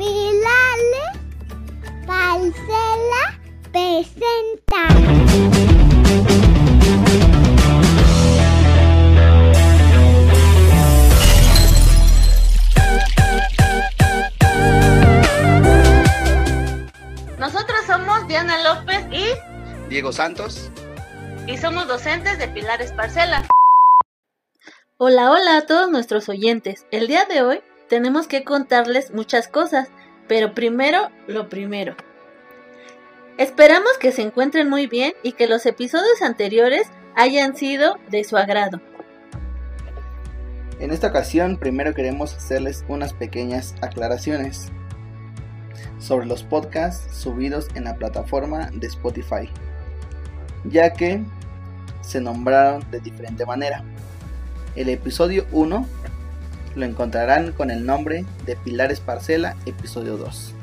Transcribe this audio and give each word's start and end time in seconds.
Pilale 0.00 1.04
Parcela 2.06 3.38
presenta. 3.70 4.88
Nosotros 17.38 17.80
somos 17.86 18.26
Diana 18.26 18.56
López 18.62 19.04
y, 19.12 19.26
Diego 19.90 20.12
Santos. 20.14 20.70
y 21.46 21.58
somos 21.58 21.86
docentes 21.86 22.38
de 22.38 22.48
Pilares 22.48 22.92
Parcela. 22.92 23.46
Hola, 24.96 25.30
hola 25.30 25.58
a 25.58 25.66
todos 25.66 25.90
nuestros 25.90 26.30
oyentes. 26.30 26.86
El 26.90 27.06
día 27.06 27.26
de 27.26 27.42
hoy 27.42 27.60
tenemos 27.90 28.28
que 28.28 28.44
contarles 28.44 29.12
muchas 29.12 29.48
cosas, 29.48 29.88
pero 30.28 30.54
primero 30.54 31.10
lo 31.26 31.48
primero. 31.48 31.96
Esperamos 33.36 33.98
que 33.98 34.12
se 34.12 34.22
encuentren 34.22 34.70
muy 34.70 34.86
bien 34.86 35.12
y 35.24 35.32
que 35.32 35.48
los 35.48 35.66
episodios 35.66 36.22
anteriores 36.22 36.86
hayan 37.16 37.56
sido 37.56 37.96
de 38.08 38.22
su 38.22 38.36
agrado. 38.36 38.80
En 40.78 40.92
esta 40.92 41.08
ocasión 41.08 41.56
primero 41.56 41.92
queremos 41.92 42.32
hacerles 42.36 42.84
unas 42.86 43.12
pequeñas 43.12 43.74
aclaraciones 43.82 44.68
sobre 45.98 46.26
los 46.26 46.44
podcasts 46.44 47.12
subidos 47.12 47.66
en 47.74 47.84
la 47.84 47.96
plataforma 47.96 48.70
de 48.72 48.86
Spotify, 48.86 49.50
ya 50.64 50.92
que 50.92 51.24
se 52.02 52.20
nombraron 52.20 52.88
de 52.92 53.00
diferente 53.00 53.44
manera. 53.44 53.82
El 54.76 54.88
episodio 54.88 55.44
1 55.50 55.88
lo 56.74 56.84
encontrarán 56.84 57.52
con 57.52 57.70
el 57.70 57.84
nombre 57.84 58.24
de 58.46 58.56
Pilares 58.56 59.00
Parcela, 59.00 59.56
episodio 59.66 60.16
2. 60.16 60.54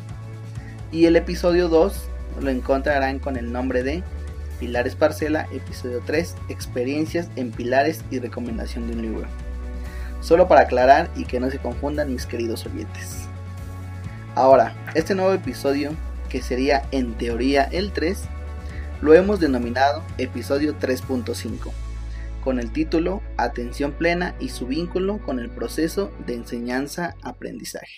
Y 0.92 1.06
el 1.06 1.16
episodio 1.16 1.68
2 1.70 2.10
lo 2.42 2.50
encontrarán 2.50 3.20
con 3.20 3.36
el 3.38 3.52
nombre 3.52 3.84
de 3.84 4.04
Pilares 4.60 4.96
Parcela, 4.96 5.48
episodio 5.52 6.02
3, 6.06 6.36
Experiencias 6.50 7.30
en 7.36 7.52
Pilares 7.52 8.04
y 8.10 8.20
recomendación 8.20 8.88
de 8.88 8.94
un 8.94 9.02
libro. 9.02 9.28
Solo 10.22 10.48
para 10.48 10.62
aclarar 10.62 11.10
y 11.16 11.26
que 11.26 11.40
no 11.40 11.52
se 11.52 11.60
confundan 11.60 12.12
mis 12.12 12.26
queridos 12.26 12.66
oyentes. 12.66 13.28
Ahora, 14.36 14.76
este 14.96 15.14
nuevo 15.14 15.34
episodio, 15.34 15.92
que 16.30 16.42
sería 16.42 16.84
en 16.92 17.14
teoría 17.16 17.64
el 17.64 17.92
3, 17.92 18.24
lo 19.02 19.14
hemos 19.14 19.40
denominado 19.40 20.04
episodio 20.18 20.78
3.5 20.80 21.72
con 22.48 22.60
el 22.60 22.72
título 22.72 23.22
Atención 23.36 23.92
plena 23.92 24.34
y 24.40 24.48
su 24.48 24.68
vínculo 24.68 25.20
con 25.26 25.40
el 25.40 25.50
proceso 25.50 26.14
de 26.26 26.36
enseñanza-aprendizaje. 26.36 27.98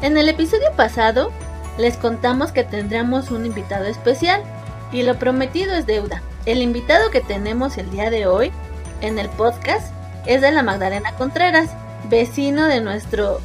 En 0.00 0.16
el 0.16 0.28
episodio 0.28 0.70
pasado 0.76 1.32
les 1.76 1.96
contamos 1.96 2.52
que 2.52 2.62
tendremos 2.62 3.32
un 3.32 3.46
invitado 3.46 3.86
especial 3.86 4.44
y 4.92 5.02
lo 5.02 5.18
prometido 5.18 5.74
es 5.74 5.86
deuda. 5.86 6.22
El 6.46 6.62
invitado 6.62 7.10
que 7.10 7.20
tenemos 7.20 7.78
el 7.78 7.90
día 7.90 8.10
de 8.10 8.28
hoy 8.28 8.52
en 9.00 9.18
el 9.18 9.28
podcast 9.30 9.92
es 10.24 10.40
de 10.40 10.52
la 10.52 10.62
Magdalena 10.62 11.16
Contreras, 11.16 11.68
vecino 12.08 12.68
de 12.68 12.80
nuestro 12.80 13.40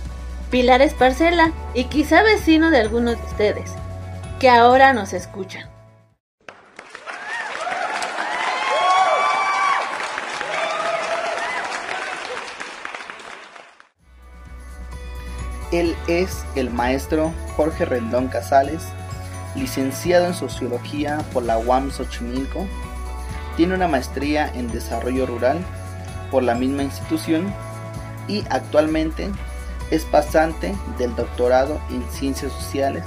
Pilares 0.49 0.95
Parcela 0.95 1.51
y 1.75 1.83
quizá 1.85 2.23
vecino 2.23 2.71
de 2.71 2.79
algunos 2.79 3.17
de 3.17 3.23
ustedes, 3.23 3.71
que 4.39 4.49
ahora 4.49 4.93
nos 4.93 5.13
escuchan. 5.13 5.69
Él 15.71 15.95
es 16.07 16.43
el 16.55 16.71
maestro 16.71 17.31
Jorge 17.55 17.85
Rendón 17.85 18.27
Casales, 18.27 18.81
licenciado 19.55 20.25
en 20.25 20.33
Sociología 20.33 21.19
por 21.31 21.43
la 21.43 21.59
UAM 21.59 21.91
Xochimilco, 21.91 22.65
tiene 23.55 23.75
una 23.75 23.87
maestría 23.87 24.51
en 24.55 24.71
Desarrollo 24.71 25.27
Rural 25.27 25.59
por 26.31 26.41
la 26.41 26.55
misma 26.55 26.81
institución 26.81 27.53
y 28.27 28.43
actualmente 28.49 29.29
es 29.91 30.05
pasante 30.05 30.75
del 30.97 31.15
doctorado 31.15 31.79
en 31.89 32.03
Ciencias 32.09 32.51
Sociales 32.51 33.03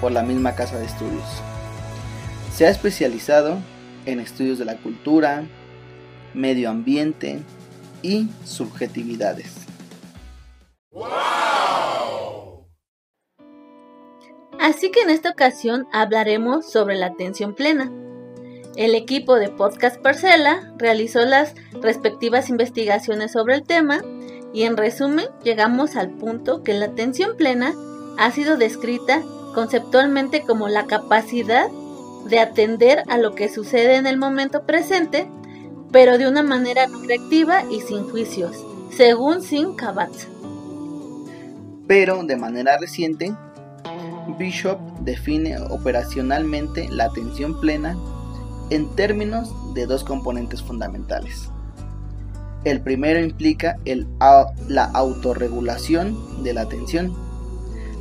por 0.00 0.12
la 0.12 0.22
misma 0.22 0.54
casa 0.54 0.78
de 0.78 0.86
estudios. 0.86 1.24
Se 2.54 2.66
ha 2.66 2.70
especializado 2.70 3.58
en 4.04 4.20
estudios 4.20 4.58
de 4.58 4.64
la 4.64 4.76
cultura, 4.76 5.44
medio 6.34 6.70
ambiente 6.70 7.40
y 8.02 8.28
subjetividades. 8.44 9.54
Así 14.60 14.90
que 14.90 15.00
en 15.00 15.10
esta 15.10 15.30
ocasión 15.30 15.86
hablaremos 15.92 16.70
sobre 16.70 16.96
la 16.96 17.06
atención 17.06 17.54
plena. 17.54 17.90
El 18.76 18.94
equipo 18.94 19.36
de 19.36 19.48
Podcast 19.48 20.00
Parcela 20.00 20.72
realizó 20.78 21.24
las 21.24 21.54
respectivas 21.80 22.48
investigaciones 22.48 23.32
sobre 23.32 23.54
el 23.54 23.64
tema 23.64 24.00
y 24.52 24.62
en 24.62 24.76
resumen 24.76 25.26
llegamos 25.42 25.96
al 25.96 26.10
punto 26.10 26.62
que 26.62 26.74
la 26.74 26.86
atención 26.86 27.36
plena 27.36 27.74
ha 28.18 28.30
sido 28.32 28.56
descrita 28.56 29.22
conceptualmente 29.54 30.42
como 30.42 30.68
la 30.68 30.86
capacidad 30.86 31.68
de 32.28 32.38
atender 32.38 33.02
a 33.08 33.18
lo 33.18 33.34
que 33.34 33.48
sucede 33.48 33.96
en 33.96 34.06
el 34.06 34.18
momento 34.18 34.64
presente, 34.64 35.28
pero 35.90 36.18
de 36.18 36.28
una 36.28 36.42
manera 36.42 36.86
no 36.86 37.02
reactiva 37.02 37.64
y 37.70 37.80
sin 37.80 38.08
juicios, 38.08 38.64
según 38.90 39.42
Sin 39.42 39.74
Kabat. 39.74 40.10
Pero 41.86 42.22
de 42.22 42.36
manera 42.36 42.76
reciente, 42.78 43.34
Bishop 44.38 44.78
define 45.00 45.58
operacionalmente 45.70 46.88
la 46.90 47.04
atención 47.04 47.58
plena 47.60 47.96
en 48.70 48.94
términos 48.94 49.74
de 49.74 49.86
dos 49.86 50.04
componentes 50.04 50.62
fundamentales. 50.62 51.50
El 52.64 52.80
primero 52.80 53.20
implica 53.20 53.76
el, 53.84 54.06
la 54.68 54.84
autorregulación 54.84 56.42
de 56.42 56.54
la 56.54 56.62
atención, 56.62 57.14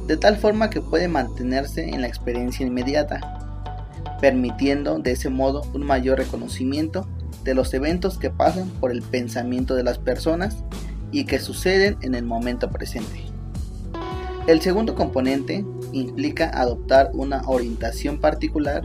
de 0.07 0.18
tal 0.18 0.38
forma 0.38 0.69
que 0.69 0.81
puede 0.81 1.07
mantenerse 1.07 1.90
en 1.90 2.01
la 2.01 2.07
experiencia 2.07 2.66
inmediata, 2.66 4.17
permitiendo 4.19 5.00
de 5.00 5.12
ese 5.12 5.29
modo 5.29 5.62
un 5.73 5.85
mayor 5.85 6.17
reconocimiento 6.17 7.07
de 7.44 7.53
los 7.53 7.73
eventos 7.73 8.17
que 8.17 8.29
pasan 8.29 8.69
por 8.79 8.91
el 8.91 9.01
pensamiento 9.01 9.75
de 9.75 9.84
las 9.84 10.00
personas 10.00 10.63
y 11.12 11.25
que 11.25 11.40
suceden 11.40 11.97
en 12.01 12.16
el 12.16 12.25
momento 12.25 12.69
presente. 12.69 13.23
El 14.47 14.62
segundo 14.62 14.96
componente 14.96 15.66
implica 15.91 16.50
adoptar 16.50 17.12
una 17.13 17.41
orientación 17.47 18.19
particular 18.19 18.81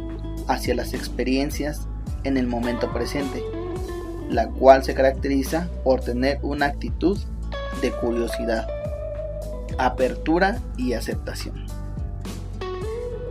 hacia 0.48 0.74
las 0.74 0.92
experiencias 0.92 1.86
en 2.24 2.36
el 2.36 2.46
momento 2.46 2.92
presente, 2.92 3.42
la 4.30 4.48
cual 4.48 4.84
se 4.84 4.94
caracteriza 4.94 5.68
por 5.84 6.00
tener 6.00 6.38
una 6.42 6.66
actitud 6.66 7.18
de 7.80 7.90
curiosidad, 7.92 8.66
apertura 9.78 10.58
y 10.76 10.92
aceptación. 10.94 11.66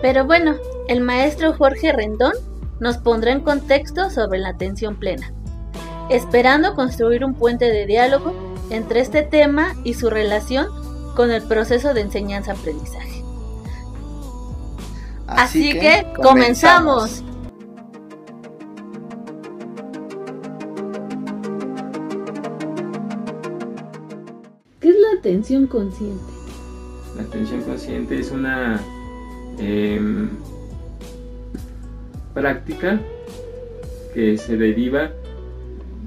Pero 0.02 0.26
bueno, 0.26 0.56
el 0.88 1.02
maestro 1.02 1.54
Jorge 1.54 1.92
Rendón 1.92 2.34
nos 2.80 2.98
pondrá 2.98 3.32
en 3.32 3.42
contexto 3.42 4.10
sobre 4.10 4.40
la 4.40 4.50
atención 4.50 4.96
plena, 4.98 5.32
esperando 6.10 6.74
construir 6.74 7.24
un 7.24 7.36
puente 7.36 7.66
de 7.66 7.86
diálogo 7.86 8.34
entre 8.72 9.02
este 9.02 9.22
tema 9.22 9.76
y 9.84 9.94
su 9.94 10.10
relación 10.10 10.68
con 11.16 11.32
el 11.32 11.44
proceso 11.44 11.94
de 11.94 12.02
enseñanza-aprendizaje. 12.02 13.24
Así, 15.28 15.74
que, 15.74 16.06
comenzamos. 16.22 17.22
¿Qué 17.22 17.31
atención 25.22 25.68
consciente? 25.68 26.34
La 27.16 27.22
atención 27.22 27.62
consciente 27.62 28.20
es 28.20 28.32
una 28.32 28.82
em, 29.60 30.30
práctica 32.34 33.00
que 34.16 34.36
se 34.40 34.58
deriva 34.58 35.12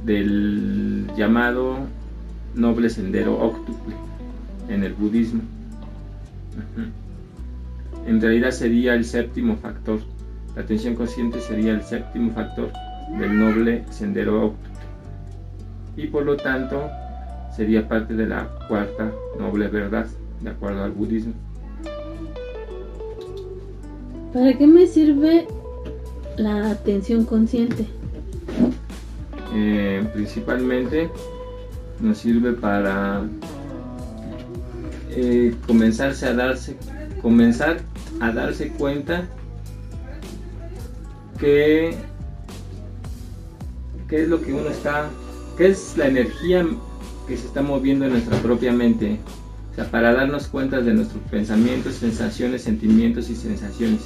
del 0.05 1.06
llamado 1.16 1.76
noble 2.56 2.90
sendero 2.90 3.38
óctuple 3.38 3.94
en 4.69 4.82
el 4.82 4.94
budismo. 4.94 5.43
En 8.08 8.20
realidad 8.20 8.50
sería 8.50 8.94
el 8.94 9.05
séptimo 9.05 9.56
factor. 9.58 10.00
La 10.56 10.62
atención 10.62 10.96
consciente 10.96 11.40
sería 11.40 11.70
el 11.70 11.82
séptimo 11.84 12.32
factor 12.32 12.72
del 13.17 13.38
noble 13.38 13.84
sendero 13.90 14.46
óctuple. 14.46 14.72
Y 15.96 16.08
por 16.08 16.25
lo 16.25 16.37
tanto 16.37 16.90
sería 17.56 17.87
parte 17.89 18.15
de 18.15 18.27
la 18.27 18.49
cuarta 18.69 19.12
noble 19.39 19.69
verdad, 19.69 20.06
de 20.41 20.51
acuerdo 20.51 20.85
al 20.85 20.93
budismo. 20.93 21.33
¿Para 24.33 24.56
qué 24.59 24.67
me 24.67 24.87
sirve 24.87 25.47
la 26.37 26.71
atención 26.71 27.25
consciente? 27.25 27.87
eh, 29.55 30.05
principalmente 30.12 31.09
nos 32.01 32.19
sirve 32.19 32.53
para 32.53 33.25
eh, 35.11 35.55
comenzarse 35.67 36.27
a 36.27 36.35
darse 36.35 36.77
comenzar 37.23 37.79
a 38.21 38.33
darse 38.33 38.69
cuenta 38.71 39.27
que 41.39 41.95
qué 44.09 44.23
es 44.23 44.29
lo 44.29 44.43
que 44.43 44.53
uno 44.53 44.69
está 44.69 45.09
qué 45.56 45.69
es 45.69 45.97
la 45.97 46.09
energía 46.09 46.67
que 47.26 47.37
se 47.37 47.47
está 47.47 47.62
moviendo 47.62 48.05
en 48.05 48.12
nuestra 48.12 48.37
propia 48.38 48.73
mente 48.73 49.19
o 49.73 49.75
sea, 49.75 49.91
para 49.91 50.12
darnos 50.12 50.47
cuenta 50.47 50.81
de 50.81 50.94
nuestros 50.94 51.23
pensamientos, 51.31 51.94
sensaciones, 51.94 52.62
sentimientos 52.62 53.29
y 53.31 53.37
sensaciones 53.37 54.00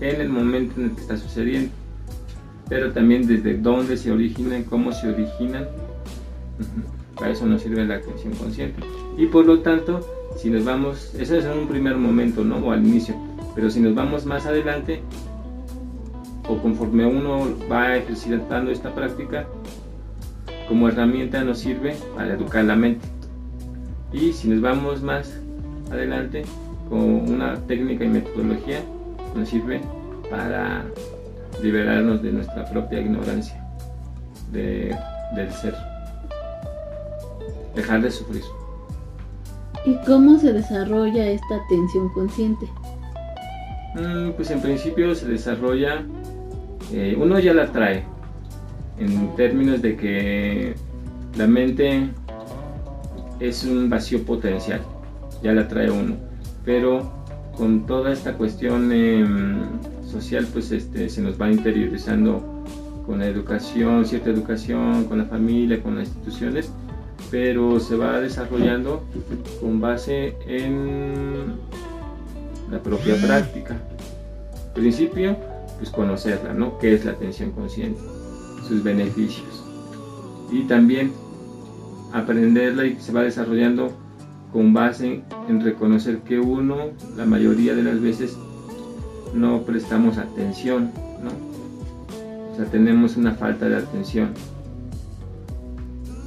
en 0.00 0.20
el 0.20 0.28
momento 0.28 0.80
en 0.80 0.90
el 0.90 0.94
que 0.94 1.00
está 1.00 1.16
sucediendo 1.16 1.70
pero 2.68 2.92
también 2.92 3.26
desde 3.26 3.56
dónde 3.56 3.96
se 3.96 4.10
originan, 4.10 4.64
cómo 4.64 4.92
se 4.92 5.08
originan. 5.08 5.68
Para 7.16 7.30
eso 7.30 7.46
nos 7.46 7.62
sirve 7.62 7.84
la 7.84 7.96
atención 7.96 8.34
consciente. 8.34 8.82
Y 9.16 9.26
por 9.26 9.44
lo 9.44 9.60
tanto, 9.60 10.00
si 10.36 10.50
nos 10.50 10.64
vamos, 10.64 11.14
eso 11.14 11.36
es 11.36 11.44
en 11.44 11.58
un 11.58 11.68
primer 11.68 11.96
momento, 11.96 12.44
¿no? 12.44 12.56
O 12.56 12.72
al 12.72 12.84
inicio, 12.84 13.14
pero 13.54 13.70
si 13.70 13.80
nos 13.80 13.94
vamos 13.94 14.26
más 14.26 14.46
adelante, 14.46 15.00
o 16.48 16.58
conforme 16.58 17.06
uno 17.06 17.46
va 17.70 17.96
ejercitando 17.96 18.70
esta 18.70 18.94
práctica, 18.94 19.46
como 20.68 20.88
herramienta 20.88 21.44
nos 21.44 21.58
sirve 21.58 21.96
para 22.14 22.34
educar 22.34 22.64
la 22.64 22.76
mente. 22.76 23.06
Y 24.12 24.32
si 24.32 24.48
nos 24.48 24.60
vamos 24.60 25.02
más 25.02 25.40
adelante, 25.90 26.44
con 26.88 27.00
una 27.00 27.56
técnica 27.66 28.04
y 28.04 28.08
metodología, 28.08 28.80
nos 29.34 29.48
sirve 29.48 29.80
para 30.30 30.84
liberarnos 31.62 32.22
de 32.22 32.32
nuestra 32.32 32.64
propia 32.66 33.00
ignorancia 33.00 33.64
de, 34.52 34.96
del 35.34 35.52
ser, 35.52 35.74
dejar 37.74 38.02
de 38.02 38.10
sufrir. 38.10 38.42
¿Y 39.84 39.96
cómo 40.06 40.38
se 40.38 40.52
desarrolla 40.52 41.26
esta 41.26 41.56
atención 41.56 42.08
consciente? 42.10 42.66
Mm, 43.94 44.30
pues 44.32 44.50
en 44.50 44.60
principio 44.60 45.14
se 45.14 45.26
desarrolla, 45.26 46.02
eh, 46.92 47.16
uno 47.18 47.38
ya 47.38 47.52
la 47.52 47.70
trae, 47.70 48.04
en 48.98 49.34
términos 49.36 49.82
de 49.82 49.96
que 49.96 50.74
la 51.36 51.46
mente 51.46 52.10
es 53.40 53.64
un 53.64 53.90
vacío 53.90 54.24
potencial, 54.24 54.80
ya 55.42 55.52
la 55.52 55.68
trae 55.68 55.90
uno, 55.90 56.16
pero 56.64 57.12
con 57.56 57.86
toda 57.86 58.12
esta 58.12 58.34
cuestión 58.34 58.90
social 60.10 60.46
pues 60.52 60.70
este, 60.70 61.08
se 61.08 61.22
nos 61.22 61.40
va 61.40 61.50
interiorizando 61.50 62.54
con 63.06 63.18
la 63.18 63.26
educación, 63.26 64.06
cierta 64.06 64.30
educación, 64.30 65.04
con 65.04 65.18
la 65.18 65.24
familia, 65.24 65.82
con 65.82 65.96
las 65.96 66.08
instituciones, 66.08 66.70
pero 67.30 67.80
se 67.80 67.96
va 67.96 68.20
desarrollando 68.20 69.04
con 69.60 69.80
base 69.80 70.36
en 70.46 71.56
la 72.70 72.82
propia 72.82 73.16
práctica. 73.16 73.76
Al 74.66 74.72
principio, 74.72 75.36
pues 75.78 75.90
conocerla, 75.90 76.54
¿no? 76.54 76.78
¿Qué 76.78 76.94
es 76.94 77.04
la 77.04 77.12
atención 77.12 77.50
consciente? 77.50 78.00
Sus 78.66 78.82
beneficios. 78.82 79.64
Y 80.50 80.62
también 80.62 81.12
aprenderla 82.12 82.86
y 82.86 83.00
se 83.00 83.12
va 83.12 83.22
desarrollando 83.22 83.92
con 84.52 84.72
base 84.72 85.22
en 85.48 85.60
reconocer 85.60 86.18
que 86.18 86.38
uno, 86.38 86.76
la 87.16 87.26
mayoría 87.26 87.74
de 87.74 87.82
las 87.82 88.00
veces, 88.00 88.36
no 89.34 89.62
prestamos 89.62 90.16
atención. 90.16 90.92
O 92.52 92.56
sea, 92.56 92.66
tenemos 92.66 93.16
una 93.16 93.34
falta 93.34 93.68
de 93.68 93.76
atención. 93.76 94.28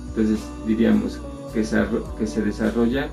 Entonces 0.09 0.45
diríamos 0.65 1.21
que 1.53 1.63
se, 1.63 1.81
que 2.19 2.27
se 2.27 2.41
desarrolla 2.41 3.07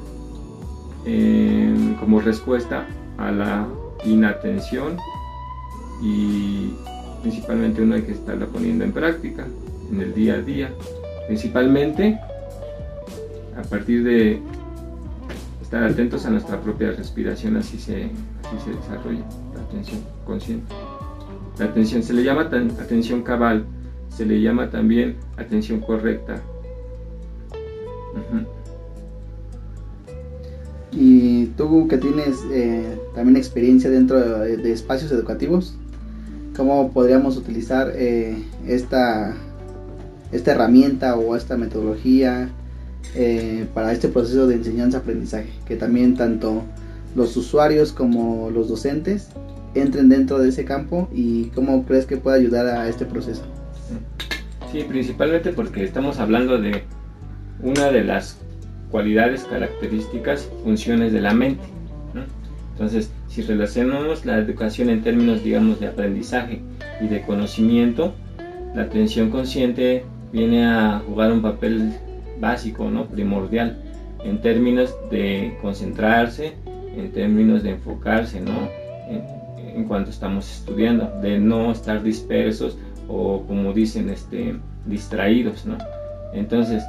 como 2.00 2.20
respuesta 2.20 2.86
a 3.18 3.30
la 3.30 3.68
inatención 4.04 4.96
y 6.02 6.72
principalmente 7.24 7.80
uno 7.80 7.94
hay 7.94 8.02
que 8.02 8.12
estarla 8.12 8.46
poniendo 8.46 8.84
en 8.84 8.92
práctica 8.92 9.46
en 9.90 9.98
el 9.98 10.12
día 10.12 10.34
a 10.34 10.42
día. 10.42 10.70
Principalmente 11.26 12.20
a 13.56 13.62
partir 13.62 14.04
de 14.04 14.40
estar 15.62 15.82
atentos 15.82 16.26
a 16.26 16.30
nuestra 16.30 16.60
propia 16.60 16.92
respiración, 16.92 17.56
así 17.56 17.78
se, 17.78 18.04
así 18.04 18.56
se 18.62 18.70
desarrolla 18.72 19.24
atención 19.68 20.02
consciente. 20.26 20.74
La 21.58 21.64
atención 21.64 22.02
se 22.02 22.12
le 22.12 22.24
llama 22.24 22.42
atención 22.42 23.22
cabal, 23.22 23.64
se 24.10 24.26
le 24.26 24.42
llama 24.42 24.68
también 24.68 25.16
atención 25.38 25.80
correcta. 25.80 26.42
Y 30.92 31.46
tú 31.56 31.88
que 31.88 31.96
tienes 31.96 32.44
eh, 32.52 32.98
también 33.14 33.36
experiencia 33.36 33.88
dentro 33.88 34.20
de, 34.20 34.72
espacios 34.72 35.10
educativos, 35.10 35.76
¿cómo 36.56 36.90
podríamos 36.92 37.36
utilizar 37.36 37.92
eh, 37.94 38.36
esta, 38.66 39.34
esta 40.32 40.52
herramienta 40.52 41.16
o 41.16 41.36
esta 41.36 41.56
metodología 41.56 42.48
eh, 43.14 43.66
para 43.74 43.92
este 43.92 44.08
proceso 44.08 44.46
de 44.46 44.56
enseñanza-aprendizaje? 44.56 45.50
Que 45.66 45.76
también 45.76 46.16
tanto 46.16 46.62
los 47.14 47.36
usuarios 47.36 47.92
como 47.92 48.50
los 48.50 48.68
docentes 48.68 49.28
entren 49.74 50.08
dentro 50.08 50.38
de 50.38 50.48
ese 50.48 50.64
campo 50.64 51.08
y 51.12 51.46
cómo 51.46 51.84
crees 51.84 52.06
que 52.06 52.16
puede 52.16 52.38
ayudar 52.38 52.66
a 52.66 52.88
este 52.88 53.04
proceso. 53.04 53.42
Sí, 54.70 54.84
principalmente 54.88 55.52
porque 55.52 55.84
estamos 55.84 56.18
hablando 56.18 56.60
de 56.60 56.82
una 57.62 57.90
de 57.90 58.04
las 58.04 58.38
cualidades, 58.90 59.44
características, 59.44 60.48
funciones 60.62 61.12
de 61.12 61.20
la 61.20 61.34
mente. 61.34 61.64
Entonces, 62.72 63.10
si 63.34 63.42
relacionamos 63.42 64.24
la 64.24 64.38
educación 64.38 64.90
en 64.90 65.02
términos, 65.02 65.42
digamos, 65.42 65.80
de 65.80 65.88
aprendizaje 65.88 66.60
y 67.00 67.08
de 67.08 67.22
conocimiento, 67.22 68.14
la 68.76 68.82
atención 68.82 69.30
consciente 69.30 70.04
viene 70.32 70.64
a 70.64 71.02
jugar 71.04 71.32
un 71.32 71.42
papel 71.42 71.94
básico, 72.38 72.88
¿no? 72.90 73.06
primordial, 73.06 73.76
en 74.22 74.40
términos 74.40 74.94
de 75.10 75.58
concentrarse, 75.60 76.52
en 76.96 77.10
términos 77.10 77.64
de 77.64 77.70
enfocarse, 77.70 78.40
¿no? 78.40 78.52
en 79.08 79.84
cuanto 79.84 80.10
estamos 80.10 80.48
estudiando, 80.58 81.12
de 81.20 81.40
no 81.40 81.72
estar 81.72 82.04
dispersos 82.04 82.78
o 83.08 83.42
como 83.48 83.72
dicen, 83.72 84.10
este, 84.10 84.54
distraídos, 84.86 85.66
¿no? 85.66 85.76
Entonces, 86.32 86.84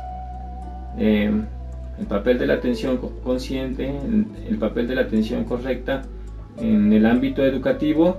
eh, 0.99 1.31
el 1.99 2.05
papel 2.05 2.37
de 2.37 2.45
la 2.45 2.53
atención 2.53 2.99
consciente, 3.23 3.91
el 4.47 4.57
papel 4.59 4.87
de 4.87 4.93
la 4.93 5.01
atención 5.01 5.45
correcta 5.45 6.03
en 6.57 6.93
el 6.93 7.05
ámbito 7.05 7.43
educativo, 7.43 8.17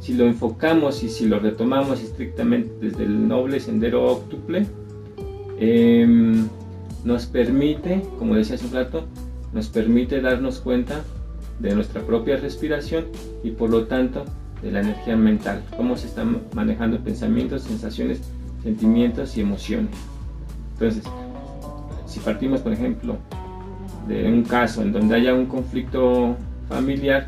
si 0.00 0.14
lo 0.14 0.26
enfocamos 0.26 1.02
y 1.02 1.08
si 1.08 1.26
lo 1.26 1.38
retomamos 1.38 2.02
estrictamente 2.02 2.70
desde 2.80 3.04
el 3.04 3.26
noble 3.26 3.58
sendero 3.60 4.04
octuple, 4.04 4.66
em, 5.58 6.46
nos 7.04 7.26
permite, 7.26 8.02
como 8.18 8.34
decía 8.34 8.56
hace 8.56 8.66
un 8.66 8.72
rato, 8.72 9.04
nos 9.52 9.68
permite 9.68 10.20
darnos 10.20 10.60
cuenta 10.60 11.02
de 11.58 11.74
nuestra 11.74 12.02
propia 12.02 12.36
respiración 12.36 13.06
y 13.42 13.52
por 13.52 13.70
lo 13.70 13.84
tanto 13.84 14.24
de 14.62 14.72
la 14.72 14.80
energía 14.80 15.16
mental, 15.16 15.62
cómo 15.76 15.96
se 15.96 16.06
están 16.06 16.42
manejando 16.54 16.98
pensamientos, 16.98 17.62
sensaciones, 17.62 18.20
sentimientos 18.62 19.36
y 19.36 19.42
emociones. 19.42 19.94
Entonces, 20.74 21.04
si 22.06 22.20
partimos 22.20 22.60
por 22.60 22.72
ejemplo 22.72 23.16
de 24.08 24.26
un 24.28 24.42
caso 24.44 24.82
en 24.82 24.92
donde 24.92 25.16
haya 25.16 25.34
un 25.34 25.46
conflicto 25.46 26.36
familiar, 26.68 27.26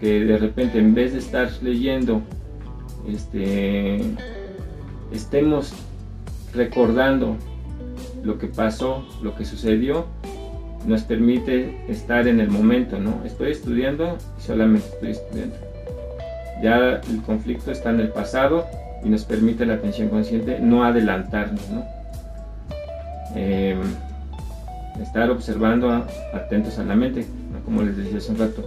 que 0.00 0.24
de 0.24 0.38
repente 0.38 0.78
en 0.78 0.94
vez 0.94 1.12
de 1.12 1.18
estar 1.18 1.50
leyendo, 1.62 2.22
este, 3.08 4.00
estemos 5.12 5.72
recordando 6.54 7.36
lo 8.22 8.38
que 8.38 8.46
pasó, 8.46 9.04
lo 9.22 9.34
que 9.36 9.44
sucedió, 9.44 10.06
nos 10.86 11.02
permite 11.02 11.78
estar 11.88 12.28
en 12.28 12.40
el 12.40 12.50
momento, 12.50 12.98
¿no? 12.98 13.22
Estoy 13.24 13.52
estudiando 13.52 14.18
y 14.38 14.42
solamente 14.42 14.86
estoy 14.88 15.10
estudiando. 15.10 15.56
Ya 16.62 17.00
el 17.10 17.22
conflicto 17.22 17.70
está 17.70 17.90
en 17.90 18.00
el 18.00 18.08
pasado 18.08 18.66
y 19.04 19.08
nos 19.08 19.24
permite 19.24 19.66
la 19.66 19.74
atención 19.74 20.08
consciente 20.08 20.58
no 20.60 20.84
adelantarnos, 20.84 21.68
¿no? 21.70 21.84
Em, 23.34 23.80
estar 25.00 25.30
observando, 25.30 25.90
atentos 26.32 26.78
a 26.78 26.84
la 26.84 26.94
mente, 26.94 27.26
como 27.64 27.82
les 27.82 27.96
decía 27.96 28.18
hace 28.18 28.32
un 28.32 28.38
rato. 28.38 28.64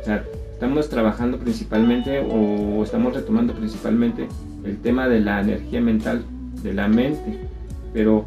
O 0.00 0.04
sea, 0.04 0.24
estamos 0.52 0.88
trabajando 0.88 1.38
principalmente 1.38 2.20
o 2.20 2.82
estamos 2.82 3.14
retomando 3.14 3.54
principalmente 3.54 4.28
el 4.64 4.78
tema 4.78 5.08
de 5.08 5.20
la 5.20 5.40
energía 5.40 5.80
mental, 5.80 6.24
de 6.62 6.74
la 6.74 6.88
mente, 6.88 7.40
pero 7.92 8.24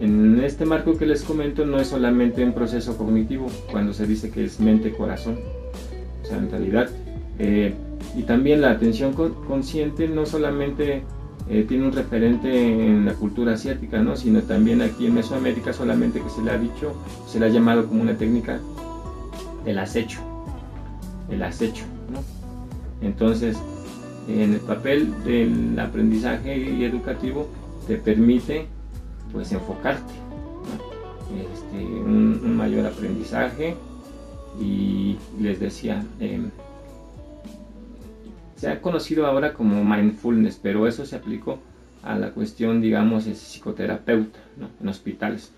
en 0.00 0.40
este 0.44 0.64
marco 0.64 0.96
que 0.96 1.06
les 1.06 1.22
comento 1.22 1.66
no 1.66 1.78
es 1.78 1.88
solamente 1.88 2.44
un 2.44 2.52
proceso 2.52 2.96
cognitivo 2.96 3.48
cuando 3.70 3.92
se 3.92 4.06
dice 4.06 4.30
que 4.30 4.44
es 4.44 4.60
mente-corazón. 4.60 5.38
O 6.22 6.26
sea, 6.26 6.38
en 6.38 6.50
realidad 6.50 6.88
eh, 7.38 7.74
Y 8.16 8.22
también 8.22 8.60
la 8.60 8.70
atención 8.70 9.12
consciente 9.12 10.08
no 10.08 10.26
solamente 10.26 11.02
eh, 11.50 11.64
tiene 11.66 11.86
un 11.86 11.92
referente 11.92 12.86
en 12.86 13.06
la 13.06 13.14
cultura 13.14 13.54
asiática, 13.54 14.00
¿no? 14.00 14.16
sino 14.16 14.42
también 14.42 14.82
aquí 14.82 15.06
en 15.06 15.14
Mesoamérica 15.14 15.72
solamente 15.72 16.20
que 16.20 16.28
se 16.28 16.42
le 16.42 16.50
ha 16.50 16.58
dicho, 16.58 16.94
se 17.26 17.40
le 17.40 17.46
ha 17.46 17.48
llamado 17.48 17.86
como 17.88 18.02
una 18.02 18.16
técnica 18.16 18.60
del 19.64 19.78
acecho, 19.78 20.20
el 21.30 21.42
acecho. 21.42 21.84
Entonces, 23.00 23.56
en 24.28 24.54
el 24.54 24.60
papel 24.60 25.12
del 25.24 25.78
aprendizaje 25.78 26.58
y 26.58 26.84
educativo 26.84 27.48
te 27.86 27.96
permite 27.96 28.66
pues 29.32 29.52
enfocarte, 29.52 30.12
este, 31.52 31.84
un, 31.84 32.56
mayor 32.56 32.86
aprendizaje 32.86 33.74
y 34.60 35.16
les 35.40 35.60
decía, 35.60 36.04
em, 36.20 36.50
se 38.58 38.68
ha 38.68 38.80
conocido 38.80 39.24
ahora 39.24 39.54
como 39.54 39.84
mindfulness, 39.84 40.58
pero 40.60 40.88
eso 40.88 41.06
se 41.06 41.14
aplicó 41.14 41.60
a 42.02 42.18
la 42.18 42.32
cuestión, 42.32 42.80
digamos, 42.80 43.24
de 43.24 43.36
psicoterapeuta 43.36 44.40
en 44.80 44.88
hospitales. 44.88 45.52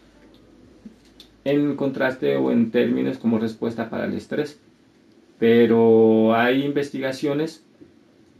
En 1.44 1.76
contraste 1.76 2.36
o 2.36 2.52
en 2.52 2.70
términos 2.70 3.16
como 3.16 3.38
respuesta 3.38 3.88
para 3.88 4.04
el 4.04 4.12
estrés. 4.12 4.60
Pero 5.38 6.34
hay 6.34 6.62
investigaciones 6.62 7.64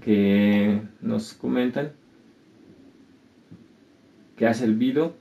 que 0.03 0.83
nos 1.01 1.33
comentan 1.33 1.93
que 4.37 4.47
ha 4.47 4.53
servido 4.53 5.15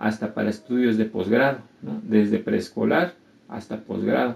hasta 0.00 0.34
para 0.34 0.50
estudios 0.50 0.96
de 0.96 1.04
posgrado, 1.04 1.60
desde 2.02 2.40
preescolar 2.40 3.14
hasta 3.48 3.84
posgrado. 3.84 4.34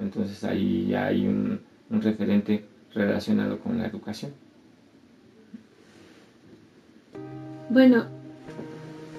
Entonces 0.00 0.42
ahí 0.42 0.92
hay 0.96 1.28
un 1.28 1.60
referente 2.02 2.64
relacionado 2.94 3.58
con 3.58 3.78
la 3.78 3.86
educación. 3.86 4.32
Bueno, 7.70 8.06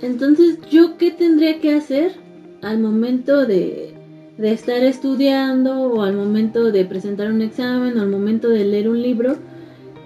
entonces 0.01 0.59
yo 0.69 0.97
qué 0.97 1.11
tendría 1.11 1.59
que 1.59 1.75
hacer 1.75 2.13
al 2.61 2.79
momento 2.79 3.45
de, 3.45 3.93
de, 4.37 4.51
estar 4.51 4.83
estudiando 4.83 5.81
o 5.81 6.01
al 6.01 6.15
momento 6.15 6.71
de 6.71 6.83
presentar 6.85 7.31
un 7.31 7.41
examen 7.41 7.97
o 7.97 8.01
al 8.01 8.09
momento 8.09 8.49
de 8.49 8.65
leer 8.65 8.89
un 8.89 9.01
libro, 9.01 9.37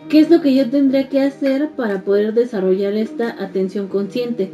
qué 0.10 0.20
es 0.20 0.30
lo 0.30 0.42
que 0.42 0.54
yo 0.54 0.70
tendría 0.70 1.08
que 1.08 1.22
hacer 1.22 1.70
para 1.72 2.02
poder 2.02 2.34
desarrollar 2.34 2.94
esta 2.94 3.42
atención 3.42 3.88
consciente. 3.88 4.52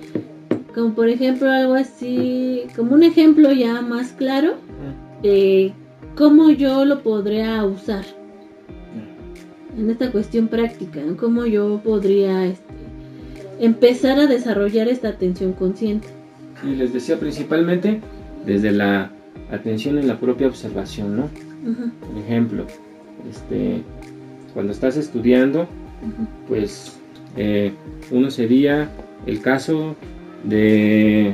Como 0.75 0.93
por 0.93 1.09
ejemplo 1.09 1.49
algo 1.49 1.73
así, 1.73 2.65
como 2.75 2.93
un 2.93 3.03
ejemplo 3.03 3.51
ya 3.51 3.81
más 3.81 4.11
claro 4.11 4.53
de 5.23 5.73
cómo 6.15 6.51
yo 6.51 6.85
lo 6.85 7.01
podría 7.01 7.65
usar 7.65 8.18
en 9.79 9.89
esta 9.89 10.11
cuestión 10.11 10.47
práctica, 10.47 11.01
cómo 11.17 11.45
yo 11.45 11.81
podría 11.83 12.45
este, 12.45 12.73
empezar 13.59 14.19
a 14.19 14.27
desarrollar 14.27 14.87
esta 14.87 15.09
atención 15.09 15.53
consciente. 15.53 16.07
Y 16.63 16.75
les 16.75 16.93
decía 16.93 17.19
principalmente 17.19 18.01
desde 18.45 18.71
la 18.71 19.11
atención 19.51 19.97
en 19.97 20.07
la 20.07 20.19
propia 20.19 20.47
observación, 20.47 21.15
¿no? 21.15 21.29
Por 21.99 22.17
ejemplo, 22.23 22.65
este, 23.29 23.83
cuando 24.53 24.71
estás 24.71 24.97
estudiando, 24.97 25.67
pues 26.47 26.97
eh, 27.37 27.73
uno 28.11 28.31
sería 28.31 28.89
el 29.25 29.41
caso 29.41 29.95
de, 30.43 31.33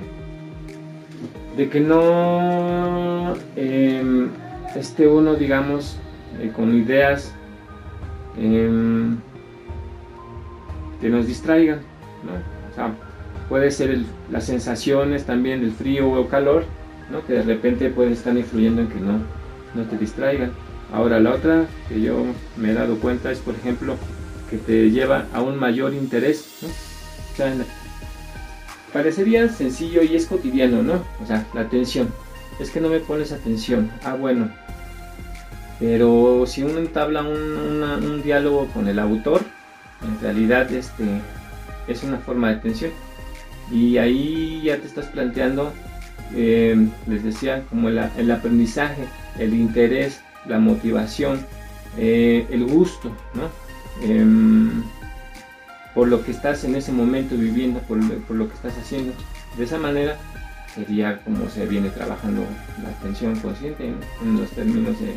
de 1.58 1.70
que 1.70 1.80
no 1.80 3.34
em, 3.56 4.30
esté 4.75 5.08
uno, 5.08 5.36
digamos, 5.36 5.98
eh, 6.42 6.52
con 6.56 6.75
ideas 6.75 7.34
Em, 8.38 9.18
que 11.01 11.10
nos 11.10 11.27
distraigan. 11.27 11.82
puede 13.48 13.70
ser 13.72 14.00
las 14.32 14.46
sensaciones 14.46 15.25
también 15.25 15.62
del 15.62 15.72
frío 15.72 16.10
o 16.12 16.27
calor, 16.27 16.65
que 17.27 17.34
de 17.34 17.44
repente 17.44 17.89
pueden 17.89 18.13
estar 18.13 18.36
influyendo 18.36 18.82
en 18.82 18.88
que 18.88 19.00
no, 19.00 19.20
no 19.74 19.84
te 19.84 19.98
distraigan. 19.98 20.51
Ahora 20.94 21.20
la 21.20 21.34
otra 21.34 21.65
que 21.89 22.01
yo 22.01 22.25
me 22.58 22.72
he 22.72 22.74
dado 22.74 22.98
cuenta 22.98 23.32
es, 23.32 23.39
por 23.39 23.56
ejemplo, 23.56 23.96
que 24.50 24.58
te 24.58 24.92
lleva 24.92 25.25
a 25.34 25.42
un 25.42 25.58
mayor 25.58 25.94
interés. 25.94 26.63
parecería 28.94 29.50
sencillo 29.50 30.04
y 30.04 30.15
es 30.15 30.25
cotidiano, 30.25 30.82
¿no? 30.82 31.04
O 31.22 31.25
sea, 31.25 31.46
la 31.54 31.62
atención. 31.62 32.10
Es 32.60 32.70
que 32.70 32.80
no 32.80 32.89
me 32.89 33.00
pones 33.00 33.32
atención. 33.32 33.92
Ah, 34.04 34.15
bueno, 34.15 34.50
pero 35.79 36.46
si 36.48 36.63
uno 36.63 36.79
entabla 36.79 37.24
un, 37.24 38.22
diálogo 38.24 38.67
con 38.67 38.88
el 38.88 39.00
autor, 39.00 39.41
en 40.01 40.20
realidad 40.22 40.72
este, 40.72 41.03
es 41.88 42.03
una 42.03 42.17
forma 42.17 42.50
de 42.50 42.55
atención. 42.55 42.91
Y 43.72 43.98
ahí 43.98 44.62
ya 44.63 44.77
te 44.77 44.88
estás 44.88 45.08
planteando, 45.08 45.74
em, 46.36 46.91
les 47.08 47.24
decía, 47.24 47.63
como 47.70 47.89
el, 47.89 48.32
aprendizaje, 48.32 49.05
el 49.38 49.53
interés, 49.53 50.22
la 50.46 50.60
motivación, 50.60 51.46
eh, 51.98 52.48
el 52.51 52.65
gusto, 52.65 53.12
¿no? 53.34 53.50
Em, 54.08 54.84
por 55.94 56.08
lo 56.08 56.24
que 56.24 56.32
estás 56.32 56.63
en 56.63 56.75
ese 56.75 56.91
momento 56.91 57.36
viviendo, 57.36 57.79
por, 57.82 57.98
lo 57.98 58.48
que 58.48 58.53
estás 58.53 58.77
haciendo. 58.77 59.13
De 59.58 59.63
esa 59.63 59.77
manera 59.77 60.17
sería 60.74 61.20
como 61.20 61.50
se 61.50 61.65
viene 61.65 61.89
trabajando 61.89 62.44
la 62.84 62.89
atención 62.89 63.39
consciente 63.39 63.88
en 64.22 64.39
los 64.39 64.51
términos 64.51 65.00
de 65.00 65.15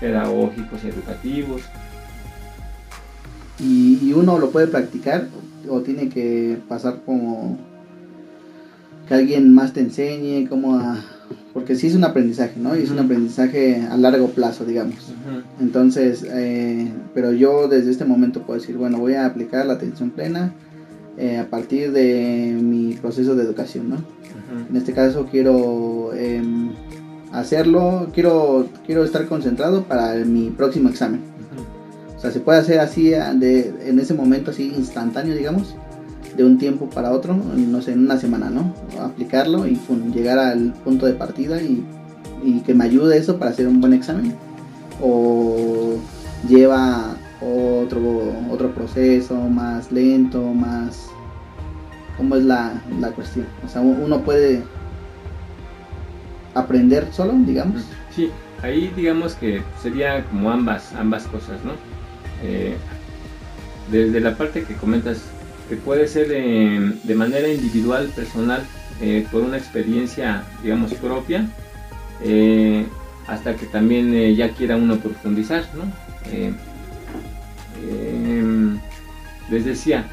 pedagógicos 0.00 0.84
y 0.84 0.88
educativos. 0.88 1.62
Y, 3.60 4.12
uno 4.12 4.38
lo 4.38 4.50
puede 4.50 4.68
practicar 4.68 5.28
o 5.68 5.80
tiene 5.80 6.08
que 6.08 6.58
pasar 6.68 7.00
como 7.04 7.58
que 9.06 9.14
alguien 9.14 9.52
más 9.52 9.72
te 9.72 9.80
enseñe 9.80 10.48
cómo 10.48 10.76
a... 10.76 11.04
Porque 11.52 11.74
sí 11.74 11.88
es 11.88 11.94
un 11.94 12.04
aprendizaje, 12.04 12.54
¿no? 12.60 12.76
Y 12.76 12.82
es 12.82 12.90
un 12.90 13.00
aprendizaje 13.00 13.82
a 13.90 13.96
largo 13.96 14.28
plazo, 14.28 14.64
digamos. 14.64 15.12
Entonces, 15.60 16.24
eh, 16.28 16.90
pero 17.14 17.32
yo 17.32 17.68
desde 17.68 17.90
este 17.90 18.04
momento 18.04 18.42
puedo 18.42 18.60
decir, 18.60 18.76
bueno, 18.76 18.98
voy 18.98 19.14
a 19.14 19.26
aplicar 19.26 19.66
la 19.66 19.74
atención 19.74 20.10
plena 20.10 20.52
eh, 21.16 21.38
a 21.38 21.50
partir 21.50 21.90
de 21.90 22.56
mi 22.60 22.94
proceso 22.94 23.34
de 23.34 23.42
educación, 23.42 23.90
¿no? 23.90 23.96
En 24.70 24.76
este 24.76 24.92
caso 24.92 25.26
quiero 25.30 26.12
em, 26.14 26.70
hacerlo, 27.40 28.08
quiero, 28.12 28.66
quiero 28.86 29.04
estar 29.04 29.26
concentrado 29.26 29.84
para 29.84 30.14
mi 30.24 30.50
próximo 30.50 30.88
examen. 30.88 31.22
O 32.16 32.20
sea, 32.20 32.30
se 32.32 32.40
puede 32.40 32.58
hacer 32.58 32.80
así 32.80 33.10
de, 33.10 33.72
en 33.86 33.98
ese 34.00 34.14
momento, 34.14 34.50
así 34.50 34.72
instantáneo, 34.76 35.36
digamos, 35.36 35.76
de 36.36 36.44
un 36.44 36.58
tiempo 36.58 36.90
para 36.90 37.12
otro, 37.12 37.34
no 37.34 37.80
sé, 37.82 37.92
en 37.92 38.00
una 38.00 38.18
semana, 38.18 38.50
¿no? 38.50 38.74
Aplicarlo 39.00 39.66
y 39.66 39.80
llegar 40.12 40.38
al 40.38 40.72
punto 40.84 41.06
de 41.06 41.12
partida 41.12 41.62
y, 41.62 41.84
y, 42.42 42.60
que 42.60 42.74
me 42.74 42.84
ayude 42.84 43.18
eso 43.18 43.38
para 43.38 43.52
hacer 43.52 43.68
un 43.68 43.80
buen 43.80 43.92
examen. 43.92 44.34
O 45.00 45.96
lleva 46.48 47.16
otro, 47.40 48.32
otro 48.50 48.74
proceso 48.74 49.34
más 49.34 49.92
lento, 49.92 50.42
más... 50.42 51.06
¿Cómo 52.16 52.34
es 52.34 52.42
la, 52.42 52.82
la 52.98 53.10
cuestión? 53.12 53.46
O 53.64 53.68
sea, 53.68 53.80
uno 53.80 54.22
puede 54.22 54.64
aprender 56.58 57.08
solo, 57.12 57.32
digamos. 57.46 57.82
Sí, 58.14 58.30
ahí 58.62 58.92
digamos 58.96 59.34
que 59.34 59.62
sería 59.82 60.24
como 60.24 60.50
ambas, 60.50 60.92
ambas 60.94 61.24
cosas, 61.24 61.64
¿no? 61.64 61.72
Eh, 62.42 62.76
desde 63.90 64.20
la 64.20 64.36
parte 64.36 64.64
que 64.64 64.74
comentas, 64.74 65.22
que 65.68 65.76
puede 65.76 66.08
ser 66.08 66.28
de, 66.28 67.14
manera 67.14 67.48
individual, 67.48 68.10
personal, 68.14 68.62
eh, 69.00 69.26
por 69.30 69.42
una 69.42 69.56
experiencia, 69.56 70.44
digamos, 70.62 70.94
propia, 70.94 71.46
eh, 72.22 72.86
hasta 73.26 73.54
que 73.54 73.66
también 73.66 74.34
ya 74.34 74.50
quiera 74.50 74.76
uno 74.76 74.96
profundizar, 74.96 75.64
¿no? 75.74 75.84
Em, 77.90 78.78
les 79.50 79.64
decía, 79.64 80.04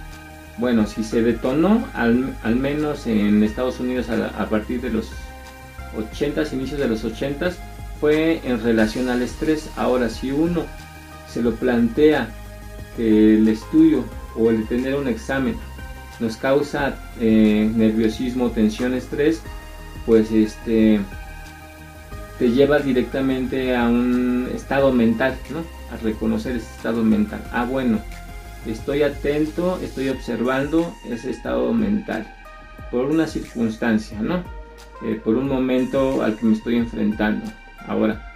bueno, 0.58 0.86
si 0.86 1.04
se 1.04 1.22
detonó 1.22 1.86
al, 1.94 2.56
menos 2.56 3.08
en 3.08 3.44
Estados 3.44 3.80
Unidos 3.80 4.08
a 4.10 4.46
partir 4.50 4.82
de 4.82 4.90
los 4.90 5.12
80s, 5.98 6.54
inicios 6.54 6.80
de 6.80 6.88
los 6.88 7.04
80s, 7.04 7.54
fue 8.00 8.42
en 8.44 8.62
relación 8.62 9.10
al 9.10 9.22
estrés. 9.22 9.70
Ahora, 9.76 10.10
si 10.10 10.32
uno 10.32 10.66
se 11.32 11.42
lo 11.42 11.56
plantea 11.56 12.30
que 12.96 13.36
el 13.36 13.48
estudio 13.48 14.04
o 14.36 14.50
el 14.50 14.68
tener 14.68 14.96
un 14.96 15.08
examen 15.08 15.56
nos 16.20 16.38
causa 16.38 16.96
eh, 17.20 17.70
nerviosismo, 17.76 18.52
tensión, 18.52 18.94
estrés, 18.94 19.42
pues 20.06 20.32
este 20.32 21.00
te 22.40 22.52
lleva 22.52 22.80
directamente 22.80 23.76
a 23.76 23.86
un 23.88 24.50
estado 24.54 24.92
mental, 24.92 25.38
¿no? 25.50 25.60
A 25.94 25.98
reconocer 26.04 26.58
ese 26.58 26.70
estado 26.76 27.04
mental. 27.04 27.42
Ah, 27.52 27.66
bueno, 27.66 28.00
estoy 28.66 29.04
atento, 29.04 29.80
estoy 29.82 30.10
observando 30.10 30.94
ese 31.10 31.30
estado 31.32 31.72
mental 31.74 32.28
por 32.92 33.06
una 33.06 33.28
circunstancia, 33.28 34.20
¿no? 34.22 34.44
Eh, 35.04 35.20
por 35.24 35.36
un 35.36 35.48
momento 35.48 36.22
al 36.22 36.38
que 36.38 36.46
me 36.46 36.54
estoy 36.54 36.78
enfrentando. 36.78 37.46
Ahora, 37.88 38.34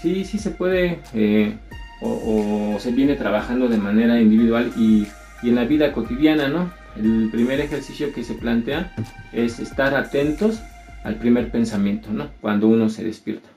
sí, 0.00 0.24
sí 0.24 0.38
se 0.38 0.50
puede 0.50 1.00
eh, 1.14 1.56
o, 2.00 2.76
se 2.78 2.92
viene 2.92 3.16
trabajando 3.16 3.68
de 3.68 3.78
manera 3.78 4.20
individual 4.20 4.72
y, 4.76 5.06
y 5.42 5.48
en 5.48 5.54
la 5.54 5.64
vida 5.64 5.92
cotidiana, 5.92 6.48
¿no? 6.48 6.70
El 6.96 7.28
primer 7.30 7.60
ejercicio 7.60 8.12
que 8.12 8.24
se 8.24 8.34
plantea 8.34 8.92
es 9.32 9.60
estar 9.60 9.94
atentos 9.94 10.60
al 11.04 11.16
primer 11.16 11.50
pensamiento, 11.50 12.10
¿no? 12.12 12.28
Cuando 12.40 12.68
uno 12.68 12.88
se 12.88 13.04
despierta. 13.04 13.48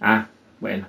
Ah, 0.00 0.28
bueno, 0.60 0.86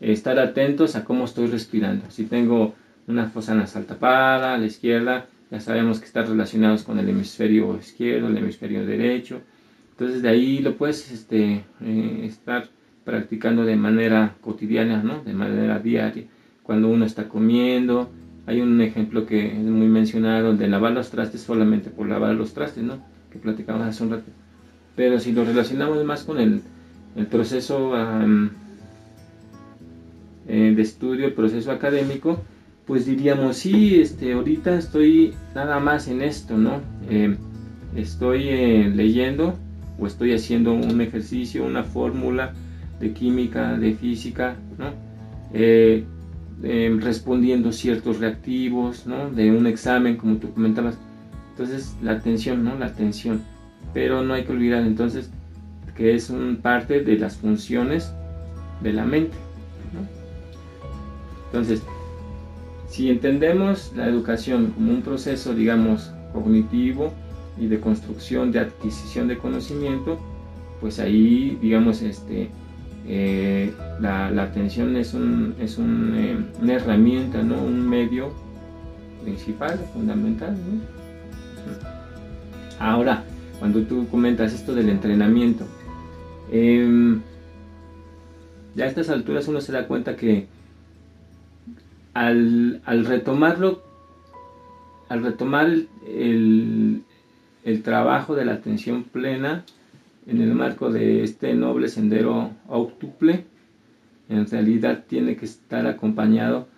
estar 0.00 0.38
atentos 0.38 0.94
a 0.94 1.04
cómo 1.04 1.24
estoy 1.24 1.48
respirando. 1.48 2.10
Si 2.10 2.24
tengo 2.24 2.74
una 3.06 3.28
fosa 3.28 3.54
nasal 3.54 3.86
tapada 3.86 4.54
a 4.54 4.58
la 4.58 4.66
izquierda, 4.66 5.26
ya 5.52 5.60
sabemos 5.60 6.00
que 6.00 6.06
está 6.06 6.22
relacionados 6.22 6.82
con 6.82 6.98
el 6.98 7.06
hemisferio 7.10 7.76
izquierdo, 7.76 8.28
el 8.28 8.38
hemisferio 8.38 8.86
derecho. 8.86 9.42
Entonces 9.90 10.22
de 10.22 10.30
ahí 10.30 10.60
lo 10.60 10.78
puedes 10.78 11.12
este, 11.12 11.66
eh, 11.82 12.20
estar 12.24 12.70
practicando 13.04 13.66
de 13.66 13.76
manera 13.76 14.34
cotidiana, 14.40 15.02
¿no? 15.02 15.22
de 15.22 15.34
manera 15.34 15.78
diaria. 15.78 16.24
Cuando 16.62 16.88
uno 16.88 17.04
está 17.04 17.28
comiendo, 17.28 18.10
hay 18.46 18.62
un 18.62 18.80
ejemplo 18.80 19.26
que 19.26 19.48
es 19.48 19.62
muy 19.62 19.88
mencionado 19.88 20.56
de 20.56 20.68
lavar 20.68 20.92
los 20.92 21.10
trastes 21.10 21.42
solamente 21.42 21.90
por 21.90 22.08
lavar 22.08 22.34
los 22.34 22.54
trastes, 22.54 22.82
¿no? 22.82 23.04
que 23.30 23.38
platicamos 23.38 23.82
hace 23.82 24.04
un 24.04 24.10
rato. 24.12 24.30
Pero 24.96 25.20
si 25.20 25.32
lo 25.32 25.44
relacionamos 25.44 26.02
más 26.02 26.24
con 26.24 26.40
el, 26.40 26.62
el 27.14 27.26
proceso 27.26 27.92
eh, 30.48 30.72
de 30.74 30.82
estudio, 30.82 31.26
el 31.26 31.34
proceso 31.34 31.70
académico, 31.72 32.40
pues 32.86 33.06
diríamos, 33.06 33.56
sí, 33.56 34.00
este, 34.00 34.32
ahorita 34.32 34.76
estoy 34.76 35.34
nada 35.54 35.78
más 35.80 36.08
en 36.08 36.22
esto, 36.22 36.56
¿no? 36.56 36.80
Eh, 37.08 37.36
estoy 37.94 38.48
eh, 38.48 38.92
leyendo 38.94 39.54
o 39.98 40.06
estoy 40.06 40.32
haciendo 40.32 40.72
un 40.72 41.00
ejercicio, 41.00 41.64
una 41.64 41.84
fórmula 41.84 42.52
de 43.00 43.12
química, 43.12 43.76
de 43.78 43.94
física, 43.94 44.56
¿no? 44.78 45.12
respondiendo 47.00 47.72
ciertos 47.72 48.20
reactivos, 48.20 49.06
¿no? 49.06 49.30
De 49.30 49.50
un 49.50 49.66
examen, 49.66 50.16
como 50.16 50.36
tú 50.36 50.52
comentabas. 50.52 50.96
Entonces, 51.50 51.96
la 52.02 52.12
atención, 52.12 52.64
¿no? 52.64 52.78
La 52.78 52.86
atención. 52.86 53.42
Pero 53.92 54.22
no 54.22 54.34
hay 54.34 54.44
que 54.44 54.52
olvidar 54.52 54.82
entonces 54.82 55.30
que 55.96 56.14
es 56.14 56.30
un 56.30 56.56
parte 56.56 57.02
de 57.02 57.18
las 57.18 57.36
funciones 57.36 58.12
de 58.82 58.92
la 58.92 59.04
mente. 59.04 59.36
Entonces, 61.46 61.82
si 62.92 63.08
entendemos 63.08 63.90
la 63.96 64.06
educación 64.06 64.72
como 64.72 64.92
un 64.92 65.00
proceso, 65.00 65.54
digamos, 65.54 66.12
cognitivo 66.34 67.10
y 67.58 67.66
de 67.66 67.80
construcción, 67.80 68.52
de 68.52 68.60
adquisición 68.60 69.28
de 69.28 69.38
conocimiento, 69.38 70.20
pues 70.78 70.98
ahí, 70.98 71.58
digamos, 71.62 72.02
este, 72.02 72.50
eh, 73.08 73.72
la, 73.98 74.26
atención 74.42 74.94
es, 74.96 75.14
un, 75.14 75.54
es 75.58 75.78
eh, 75.78 76.36
una 76.60 76.72
herramienta, 76.74 77.42
¿no? 77.42 77.62
un 77.62 77.88
medio 77.88 78.30
principal, 79.24 79.78
fundamental. 79.94 80.54
Ahora, 82.78 83.24
cuando 83.58 83.80
tú 83.84 84.06
comentas 84.10 84.52
esto 84.52 84.74
del 84.74 84.90
entrenamiento, 84.90 85.64
em, 86.50 87.22
ya 88.74 88.84
a 88.84 88.88
estas 88.88 89.08
alturas 89.08 89.48
uno 89.48 89.62
se 89.62 89.72
da 89.72 89.86
cuenta 89.86 90.14
que 90.14 90.46
al, 92.14 92.82
retomarlo, 93.06 93.82
al 95.08 95.22
retomar 95.22 95.72
el, 96.06 97.02
trabajo 97.82 98.34
de 98.34 98.44
la 98.44 98.54
atención 98.54 99.04
plena 99.04 99.64
en 100.26 100.40
el 100.40 100.54
marco 100.54 100.90
de 100.90 101.22
este 101.24 101.54
noble 101.54 101.88
sendero 101.88 102.50
octuple, 102.68 103.44
en 104.28 104.48
realidad 104.48 105.04
tiene 105.08 105.36
que 105.36 105.46
estar 105.46 105.86
acompañado 105.86 106.68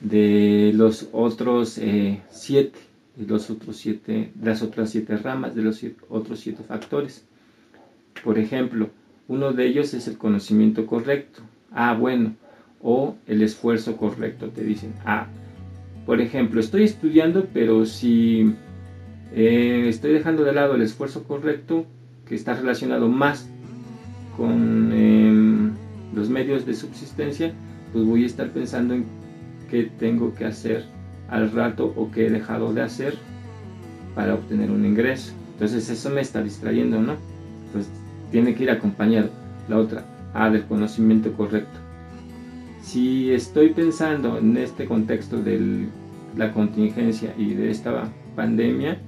de 0.00 0.72
los 0.74 1.08
otros 1.12 1.78
eh, 1.78 2.20
siete, 2.30 2.78
de 3.16 3.26
los 3.26 3.50
otros 3.50 3.76
siete, 3.76 4.30
las 4.40 4.62
otras 4.62 4.90
siete 4.90 5.16
ramas, 5.16 5.54
de 5.54 5.62
los 5.62 5.84
otros 6.08 6.40
siete 6.40 6.62
factores. 6.62 7.24
Por 8.24 8.38
ejemplo, 8.38 8.90
uno 9.28 9.52
de 9.52 9.66
ellos 9.66 9.94
es 9.94 10.08
el 10.08 10.18
conocimiento 10.18 10.86
correcto. 10.86 11.42
Ah, 11.70 11.94
bueno, 11.94 12.34
o 12.82 13.16
el 13.26 13.42
esfuerzo 13.42 13.96
correcto, 13.96 14.48
te 14.50 14.62
dicen. 14.62 14.94
Ah, 15.04 15.26
por 16.06 16.20
ejemplo, 16.20 16.60
estoy 16.60 16.84
estudiando, 16.84 17.46
pero 17.52 17.84
si 17.84 18.54
eh, 19.34 19.86
estoy 19.88 20.12
dejando 20.12 20.44
de 20.44 20.52
lado 20.52 20.74
el 20.74 20.82
esfuerzo 20.82 21.24
correcto, 21.24 21.86
que 22.26 22.34
está 22.34 22.54
relacionado 22.54 23.08
más 23.08 23.48
con 24.36 24.92
em, 24.92 25.72
los 26.14 26.28
medios 26.30 26.66
de 26.66 26.74
subsistencia, 26.74 27.52
pues 27.92 28.04
voy 28.04 28.22
a 28.22 28.26
estar 28.26 28.50
pensando 28.50 28.94
en 28.94 29.06
qué 29.70 29.84
tengo 29.98 30.34
que 30.34 30.44
hacer 30.44 30.84
al 31.28 31.50
rato 31.52 31.92
o 31.96 32.10
qué 32.10 32.26
he 32.26 32.30
dejado 32.30 32.72
de 32.72 32.82
hacer 32.82 33.14
para 34.14 34.34
obtener 34.34 34.70
un 34.70 34.84
ingreso. 34.84 35.32
Entonces 35.52 35.90
eso 35.90 36.10
me 36.10 36.20
está 36.20 36.42
distrayendo, 36.42 37.00
¿no? 37.00 37.16
Pues 37.72 37.90
tiene 38.30 38.54
que 38.54 38.62
ir 38.62 38.70
acompañado. 38.70 39.30
La 39.68 39.76
otra, 39.76 40.04
ah, 40.32 40.48
del 40.48 40.64
conocimiento 40.64 41.32
correcto 41.34 41.87
si 42.88 43.30
estoy 43.32 43.74
pensando 43.74 44.38
en 44.38 44.56
este 44.56 44.86
contexto 44.86 45.42
de 45.42 45.88
la 46.34 46.54
contingencia 46.54 47.34
y 47.36 47.52
de 47.52 47.70
esta 47.70 48.10
pandemia, 48.34 48.98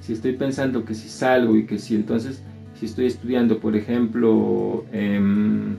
si 0.00 0.12
estoy 0.12 0.34
pensando 0.34 0.84
que 0.84 0.94
si 0.94 1.08
salgo 1.08 1.56
y 1.56 1.66
que 1.66 1.80
si 1.80 1.96
entonces, 1.96 2.40
si 2.78 2.86
estoy 2.86 3.06
estudiando, 3.06 3.58
por 3.58 3.74
ejemplo, 3.74 4.84
em, 4.92 5.76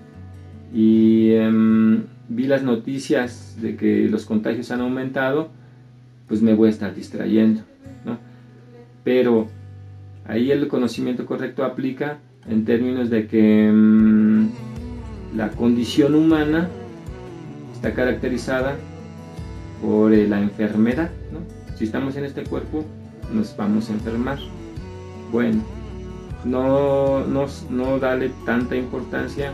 y 0.74 1.32
em, 1.32 2.04
vi 2.28 2.48
las 2.48 2.64
noticias 2.64 3.56
de 3.62 3.78
que 3.78 4.10
los 4.10 4.26
contagios 4.26 4.70
han 4.72 4.82
aumentado, 4.82 5.50
pues 6.28 6.42
me 6.42 6.54
voy 6.54 6.68
a 6.68 6.72
estar 6.72 6.94
distrayendo. 6.94 7.62
¿no? 8.04 8.18
Pero 9.06 9.48
ahí 10.26 10.52
el 10.52 10.68
conocimiento 10.68 11.26
correcto 11.26 11.64
aplica 11.64 12.20
en 12.50 12.66
términos 12.66 13.10
de 13.10 13.26
que 13.26 13.68
em, 13.70 14.50
la 15.34 15.48
condición 15.52 16.14
humana 16.14 16.68
caracterizada 17.94 18.76
por 19.82 20.14
eh, 20.14 20.28
la 20.28 20.40
enfermedad. 20.40 21.10
Si 21.76 21.84
estamos 21.84 22.16
en 22.16 22.26
este 22.26 22.44
cuerpo, 22.44 22.84
nos 23.32 23.56
vamos 23.56 23.90
a 23.90 23.94
enfermar. 23.94 24.40
Bueno, 25.32 25.62
no, 26.46 27.26
no 27.26 28.00
dale 28.00 28.32
tanta 28.46 28.76
importancia 28.76 29.54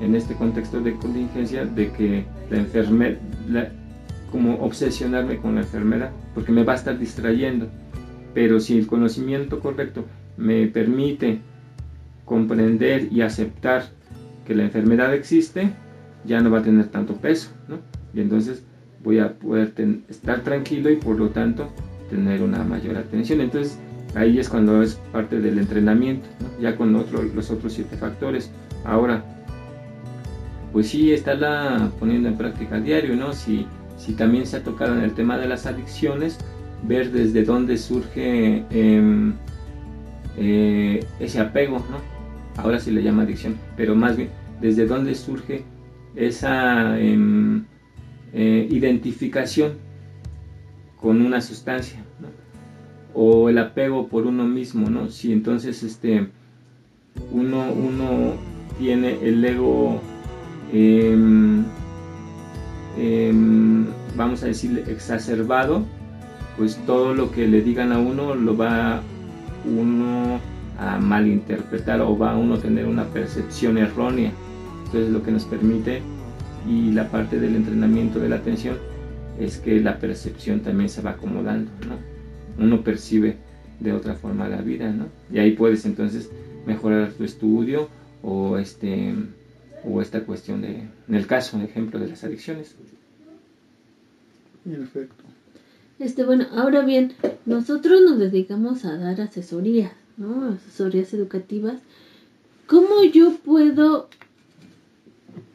en 0.00 0.14
este 0.14 0.34
contexto 0.34 0.80
de 0.80 0.94
contingencia 0.94 1.64
de 1.64 1.90
que 1.92 2.24
la 2.50 2.58
enfermedad, 2.58 3.72
como 4.30 4.54
obsesionarme 4.56 5.38
con 5.38 5.56
la 5.56 5.62
enfermedad, 5.62 6.10
porque 6.34 6.52
me 6.52 6.64
va 6.64 6.74
a 6.74 6.76
estar 6.76 6.98
distrayendo. 6.98 7.68
Pero 8.32 8.60
si 8.60 8.78
el 8.78 8.86
conocimiento 8.86 9.60
correcto 9.60 10.04
me 10.36 10.66
permite 10.68 11.40
comprender 12.24 13.08
y 13.12 13.22
aceptar 13.22 13.84
que 14.46 14.54
la 14.54 14.62
enfermedad 14.62 15.14
existe, 15.14 15.72
ya 16.24 16.40
no 16.40 16.50
va 16.50 16.58
a 16.58 16.62
tener 16.62 16.88
tanto 16.88 17.14
peso, 17.14 17.50
¿no? 17.68 17.78
Y 18.14 18.20
entonces 18.20 18.64
voy 19.02 19.18
a 19.18 19.34
poder 19.34 19.72
estar 20.08 20.42
tranquilo 20.42 20.90
y 20.90 20.96
por 20.96 21.18
lo 21.18 21.30
tanto 21.30 21.68
tener 22.10 22.42
una 22.42 22.62
mayor 22.64 22.96
atención. 22.96 23.40
Entonces 23.40 23.78
ahí 24.14 24.38
es 24.38 24.48
cuando 24.48 24.82
es 24.82 24.94
parte 25.12 25.40
del 25.40 25.58
entrenamiento, 25.58 26.28
ya 26.60 26.76
con 26.76 26.92
los 26.92 27.50
otros 27.50 27.72
siete 27.72 27.96
factores. 27.96 28.50
Ahora, 28.84 29.24
pues 30.72 30.88
sí, 30.88 31.12
estarla 31.12 31.90
poniendo 31.98 32.28
en 32.28 32.36
práctica 32.36 32.76
a 32.76 32.80
diario, 32.80 33.16
¿no? 33.16 33.32
Si, 33.32 33.66
si 33.96 34.12
también 34.12 34.46
se 34.46 34.58
ha 34.58 34.62
tocado 34.62 34.94
en 34.94 35.02
el 35.02 35.12
tema 35.14 35.38
de 35.38 35.48
las 35.48 35.66
adicciones, 35.66 36.38
ver 36.82 37.10
desde 37.10 37.44
dónde 37.44 37.76
surge 37.76 38.64
em, 38.70 39.34
eh, 40.36 41.04
ese 41.18 41.40
apego, 41.40 41.78
¿no? 41.90 41.98
Ahora 42.56 42.78
sí 42.78 42.90
le 42.90 43.02
llama 43.02 43.22
adicción, 43.22 43.56
pero 43.76 43.94
más 43.94 44.16
bien 44.16 44.28
desde 44.60 44.86
dónde 44.86 45.14
surge 45.14 45.64
esa 46.14 46.98
em, 46.98 47.64
eh, 48.32 48.66
identificación 48.70 49.72
con 51.00 51.22
una 51.22 51.40
sustancia 51.40 52.04
o 53.14 53.48
el 53.48 53.58
apego 53.58 54.08
por 54.08 54.26
uno 54.26 54.46
mismo, 54.46 54.88
¿no? 54.88 55.08
Si 55.08 55.32
entonces 55.32 55.82
este 55.82 56.28
uno, 57.32 57.72
uno 57.72 58.34
tiene 58.78 59.18
el 59.22 59.44
ego 59.44 60.00
em, 60.72 61.64
em, 62.98 63.86
vamos 64.16 64.42
a 64.42 64.46
decir 64.46 64.84
exacerbado, 64.88 65.84
pues 66.56 66.76
todo 66.86 67.14
lo 67.14 67.32
que 67.32 67.48
le 67.48 67.62
digan 67.62 67.92
a 67.92 67.98
uno 67.98 68.34
lo 68.34 68.56
va 68.56 69.02
uno 69.64 70.40
a 70.78 70.98
malinterpretar 70.98 72.00
o 72.00 72.16
va 72.16 72.36
uno 72.36 72.54
a 72.54 72.58
tener 72.58 72.86
una 72.86 73.04
percepción 73.04 73.76
errónea 73.76 74.32
entonces 74.90 75.12
lo 75.12 75.22
que 75.22 75.30
nos 75.30 75.44
permite 75.44 76.02
y 76.68 76.90
la 76.90 77.08
parte 77.08 77.38
del 77.38 77.54
entrenamiento 77.54 78.18
de 78.18 78.28
la 78.28 78.36
atención 78.36 78.76
es 79.38 79.58
que 79.58 79.80
la 79.80 80.00
percepción 80.00 80.62
también 80.62 80.88
se 80.88 81.00
va 81.00 81.12
acomodando, 81.12 81.70
¿no? 81.86 81.96
Uno 82.62 82.82
percibe 82.82 83.36
de 83.78 83.92
otra 83.92 84.16
forma 84.16 84.48
la 84.48 84.60
vida, 84.62 84.90
¿no? 84.90 85.06
Y 85.32 85.38
ahí 85.38 85.52
puedes 85.52 85.86
entonces 85.86 86.28
mejorar 86.66 87.12
tu 87.12 87.22
estudio 87.22 87.88
o 88.24 88.58
este 88.58 89.14
o 89.84 90.02
esta 90.02 90.24
cuestión 90.24 90.60
de, 90.60 90.88
en 91.08 91.14
el 91.14 91.28
caso, 91.28 91.56
un 91.56 91.62
ejemplo 91.62 92.00
de 92.00 92.08
las 92.08 92.24
adicciones. 92.24 92.74
Perfecto. 94.64 95.22
Este, 96.00 96.24
bueno, 96.24 96.46
ahora 96.50 96.84
bien, 96.84 97.12
nosotros 97.46 98.00
nos 98.02 98.18
dedicamos 98.18 98.84
a 98.84 98.96
dar 98.96 99.20
asesorías, 99.20 99.92
¿no? 100.16 100.48
Asesorías 100.48 101.14
educativas. 101.14 101.76
¿Cómo 102.66 103.04
yo 103.04 103.36
puedo 103.44 104.08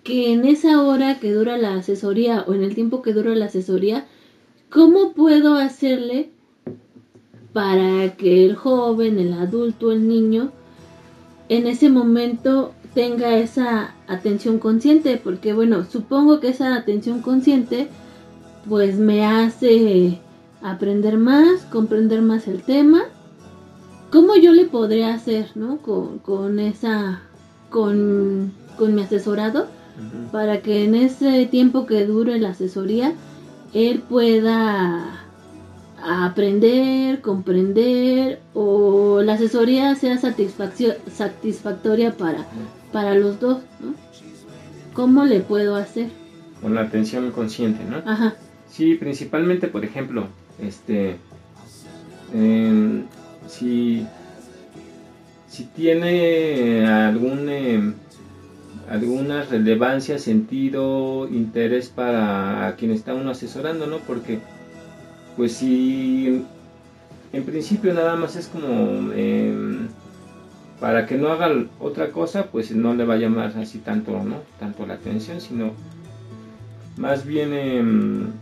que 0.05 0.31
en 0.31 0.45
esa 0.45 0.83
hora 0.83 1.19
que 1.19 1.33
dura 1.33 1.57
la 1.57 1.73
asesoría 1.73 2.45
o 2.47 2.53
en 2.53 2.63
el 2.63 2.75
tiempo 2.75 3.01
que 3.01 3.11
dura 3.11 3.33
la 3.33 3.45
asesoría, 3.45 4.05
¿cómo 4.69 5.13
puedo 5.13 5.55
hacerle 5.55 6.29
para 7.53 8.15
que 8.15 8.45
el 8.45 8.55
joven, 8.55 9.17
el 9.17 9.33
adulto, 9.33 9.91
el 9.91 10.07
niño, 10.07 10.51
en 11.49 11.65
ese 11.65 11.89
momento 11.89 12.71
tenga 12.93 13.35
esa 13.37 13.95
atención 14.07 14.59
consciente? 14.59 15.19
Porque 15.21 15.53
bueno, 15.53 15.85
supongo 15.85 16.39
que 16.39 16.49
esa 16.49 16.75
atención 16.75 17.21
consciente 17.23 17.87
pues 18.69 18.97
me 18.97 19.25
hace 19.25 20.19
aprender 20.61 21.17
más, 21.17 21.61
comprender 21.71 22.21
más 22.21 22.47
el 22.47 22.61
tema. 22.61 23.05
¿Cómo 24.11 24.35
yo 24.35 24.53
le 24.53 24.65
podría 24.65 25.15
hacer, 25.15 25.47
¿no? 25.55 25.77
Con, 25.77 26.19
con 26.19 26.59
esa, 26.59 27.23
con, 27.71 28.53
con 28.77 28.93
mi 28.93 29.01
asesorado, 29.01 29.67
para 30.31 30.61
que 30.61 30.83
en 30.83 30.95
ese 30.95 31.45
tiempo 31.45 31.85
que 31.85 32.05
dure 32.05 32.39
la 32.39 32.49
asesoría, 32.49 33.13
él 33.73 34.03
pueda 34.07 35.25
aprender, 36.03 37.21
comprender 37.21 38.39
o 38.53 39.21
la 39.21 39.33
asesoría 39.33 39.95
sea 39.95 40.17
satisfactoria 40.17 42.11
para, 42.15 42.45
para 42.91 43.15
los 43.15 43.39
dos, 43.39 43.59
¿no? 43.79 43.93
¿Cómo 44.93 45.25
le 45.25 45.41
puedo 45.41 45.75
hacer? 45.75 46.09
Con 46.61 46.75
la 46.75 46.81
atención 46.81 47.31
consciente, 47.31 47.83
¿no? 47.83 47.97
Ajá. 48.09 48.35
Sí, 48.69 48.95
principalmente, 48.95 49.67
por 49.67 49.83
ejemplo, 49.83 50.27
este, 50.61 51.17
em, 52.33 53.03
si, 53.47 54.05
si 55.49 55.65
tiene 55.65 56.87
algún, 56.87 57.49
em, 57.49 57.93
alguna 58.89 59.43
relevancia, 59.43 60.19
sentido, 60.19 61.27
interés 61.27 61.89
para 61.89 62.75
quien 62.77 62.91
está 62.91 63.13
uno 63.13 63.31
asesorando, 63.31 63.87
¿no? 63.87 63.97
Porque, 63.99 64.39
pues 65.35 65.53
si 65.53 66.45
en 67.33 67.43
principio 67.43 67.93
nada 67.93 68.15
más 68.15 68.35
es 68.35 68.47
como 68.47 69.11
em, 69.13 69.87
para 70.79 71.05
que 71.05 71.17
no 71.17 71.29
haga 71.29 71.51
otra 71.79 72.11
cosa, 72.11 72.47
pues 72.51 72.71
no 72.71 72.93
le 72.93 73.05
va 73.05 73.15
a 73.15 73.17
llamar 73.17 73.53
así 73.57 73.79
tanto, 73.79 74.11
¿no? 74.23 74.37
Tanto 74.59 74.85
la 74.85 74.95
atención, 74.95 75.41
sino 75.41 75.71
más 76.97 77.25
bien 77.25 78.33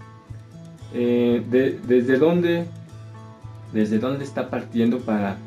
eh, 0.93 1.43
desde 1.87 2.17
dónde 2.17 2.65
desde 3.71 3.97
dónde 3.97 4.23
está 4.23 4.51
partiendo 4.51 4.99
para 4.99 5.37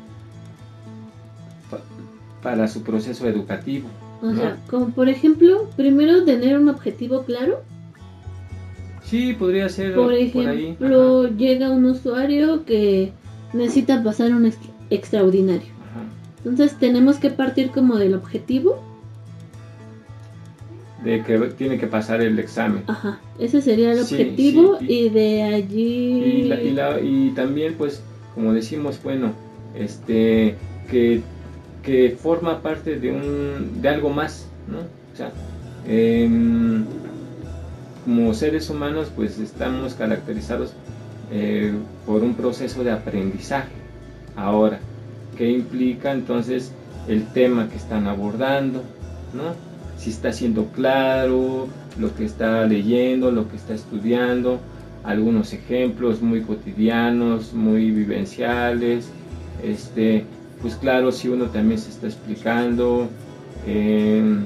para 2.43 2.67
su 2.67 2.83
proceso 2.83 3.27
educativo 3.27 3.87
o 4.21 4.33
sea 4.33 4.57
como 4.69 4.89
por 4.89 5.09
ejemplo 5.09 5.69
primero 5.75 6.23
tener 6.23 6.57
un 6.57 6.69
objetivo 6.69 7.23
claro. 7.23 7.61
Sí 9.03 9.33
podría 9.33 9.69
ser 9.69 9.95
por 9.95 10.13
ejemplo 10.13 11.27
llega 11.29 11.69
un 11.69 11.85
usuario 11.85 12.65
que 12.65 13.13
necesita 13.53 14.03
pasar 14.03 14.33
un 14.33 14.51
extraordinario. 14.89 15.77
Entonces 16.45 16.77
tenemos 16.79 17.17
que 17.17 17.29
partir 17.29 17.71
como 17.71 17.97
del 17.97 18.15
objetivo. 18.15 18.81
De 21.03 21.23
que 21.23 21.37
tiene 21.57 21.77
que 21.77 21.87
pasar 21.87 22.21
el 22.21 22.39
examen. 22.39 22.83
Ajá, 22.87 23.19
ese 23.39 23.61
sería 23.61 23.91
el 23.91 23.99
objetivo 23.99 24.77
y, 24.81 25.09
de 25.09 25.43
allí... 25.43 26.51
Y, 27.03 27.29
también 27.35 27.75
pues, 27.77 28.01
como 28.33 28.53
decimos, 28.53 28.99
bueno, 29.03 29.33
este, 29.75 30.55
que, 30.89 31.21
que 31.87 32.17
forma 32.21 32.61
parte 32.61 32.99
de, 32.99 33.11
un, 33.11 33.81
de 33.81 33.87
algo 33.87 34.09
más, 34.09 34.45
¿no? 34.67 34.79
O 34.79 35.15
sea, 35.15 35.31
em, 35.87 36.83
como 38.03 38.33
seres 38.33 38.69
humanos 38.69 39.09
pues 39.15 39.39
estamos 39.39 39.93
caracterizados 39.93 40.73
eh, 41.31 41.73
por 42.05 42.23
un 42.23 42.35
proceso 42.35 42.83
de 42.83 42.91
aprendizaje. 42.91 43.71
Ahora, 44.35 44.79
¿qué 45.37 45.49
implica 45.49 46.11
entonces 46.11 46.73
el 47.07 47.25
tema 47.27 47.69
que 47.69 47.77
están 47.77 48.07
abordando? 48.07 48.83
¿no? 49.33 49.55
si 49.97 50.09
está 50.09 50.33
siendo 50.33 50.65
claro 50.67 51.67
lo 51.97 52.13
que 52.15 52.25
está 52.25 52.65
leyendo, 52.65 53.31
lo 53.31 53.49
que 53.49 53.55
está 53.55 53.73
estudiando, 53.73 54.59
algunos 55.05 55.53
ejemplos 55.53 56.21
muy 56.21 56.41
cotidianos, 56.41 57.53
muy 57.53 57.91
vivenciales, 57.91 59.09
este, 59.63 60.25
pues 60.61 60.75
claro, 60.75 61.11
si 61.11 61.27
uno 61.27 61.45
también 61.45 61.79
se 61.79 61.89
está 61.89 62.07
explicando, 62.07 63.07
em, 63.65 64.45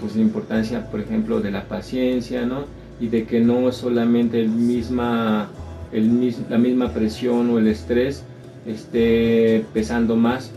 pues 0.00 0.16
la 0.16 0.22
importancia, 0.22 0.90
por 0.90 1.00
ejemplo, 1.00 1.40
de 1.40 1.50
la 1.50 1.64
paciencia, 1.64 2.46
¿no? 2.46 2.64
Y 3.00 3.08
de 3.08 3.24
que 3.24 3.40
no 3.40 3.70
solamente 3.72 4.40
el 4.40 4.48
misma, 4.48 5.50
el, 5.92 6.34
la 6.48 6.58
misma 6.58 6.92
presión 6.92 7.50
o 7.50 7.58
el 7.58 7.66
estrés 7.66 8.24
esté 8.66 9.64
pesando 9.72 10.16
más 10.16 10.50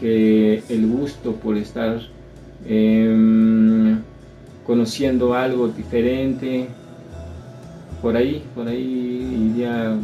que 0.00 0.62
el 0.68 0.86
gusto 0.86 1.34
por 1.36 1.56
estar 1.56 2.00
Em, 2.66 4.00
conociendo 4.64 5.34
algo 5.34 5.68
diferente. 5.68 6.68
Por 8.00 8.16
ahí, 8.16 8.42
por 8.54 8.68
ahí 8.68 9.50
iría 9.52 9.96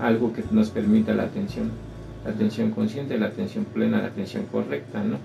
algo 0.00 0.32
que 0.32 0.42
nos 0.50 0.70
permita 0.70 1.14
la 1.14 1.24
atención, 1.24 1.70
la 2.24 2.30
atención 2.30 2.70
consciente, 2.70 3.18
la 3.18 3.26
atención 3.26 3.64
plena, 3.64 4.00
la 4.00 4.08
atención 4.08 4.46
correcta, 4.50 5.02
¿no? 5.02 5.18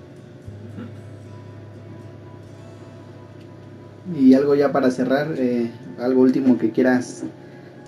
Y 4.20 4.34
algo 4.34 4.56
ya 4.56 4.72
para 4.72 4.90
cerrar, 4.92 5.36
eh, 5.38 5.70
algo 6.00 6.22
último 6.22 6.58
que 6.58 6.72
quieras 6.72 7.24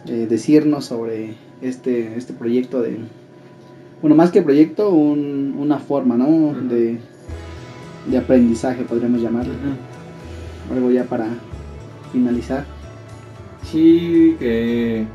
eh, 0.07 0.27
decirnos 0.29 0.85
sobre 0.85 1.35
este, 1.61 2.15
este 2.15 2.33
proyecto 2.33 2.81
de, 2.81 2.99
bueno, 4.01 4.15
más 4.15 4.31
que 4.31 4.41
proyecto, 4.41 4.89
una 4.89 5.79
forma, 5.79 6.17
¿no? 6.17 6.53
De 6.53 6.99
de 8.07 8.17
aprendizaje, 8.17 8.83
podríamos 8.83 9.21
llamarlo. 9.21 9.53
Algo 10.71 10.91
ya 10.91 11.03
para 11.03 11.27
finalizar. 12.11 12.65
Sí, 13.63 14.35
que, 14.39 15.05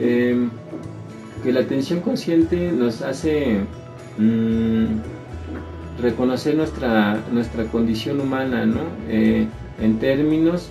em, 0.00 0.50
que 1.42 1.52
la 1.52 1.60
atención 1.60 2.00
consciente 2.00 2.72
nos 2.72 3.02
hace 3.02 3.58
mm, 4.18 4.84
reconocer 6.00 6.56
nuestra, 6.56 7.22
nuestra 7.32 7.64
condición 7.64 8.20
humana, 8.20 8.66
¿no? 8.66 8.82
Eh, 9.08 9.46
en 9.80 9.98
términos 9.98 10.70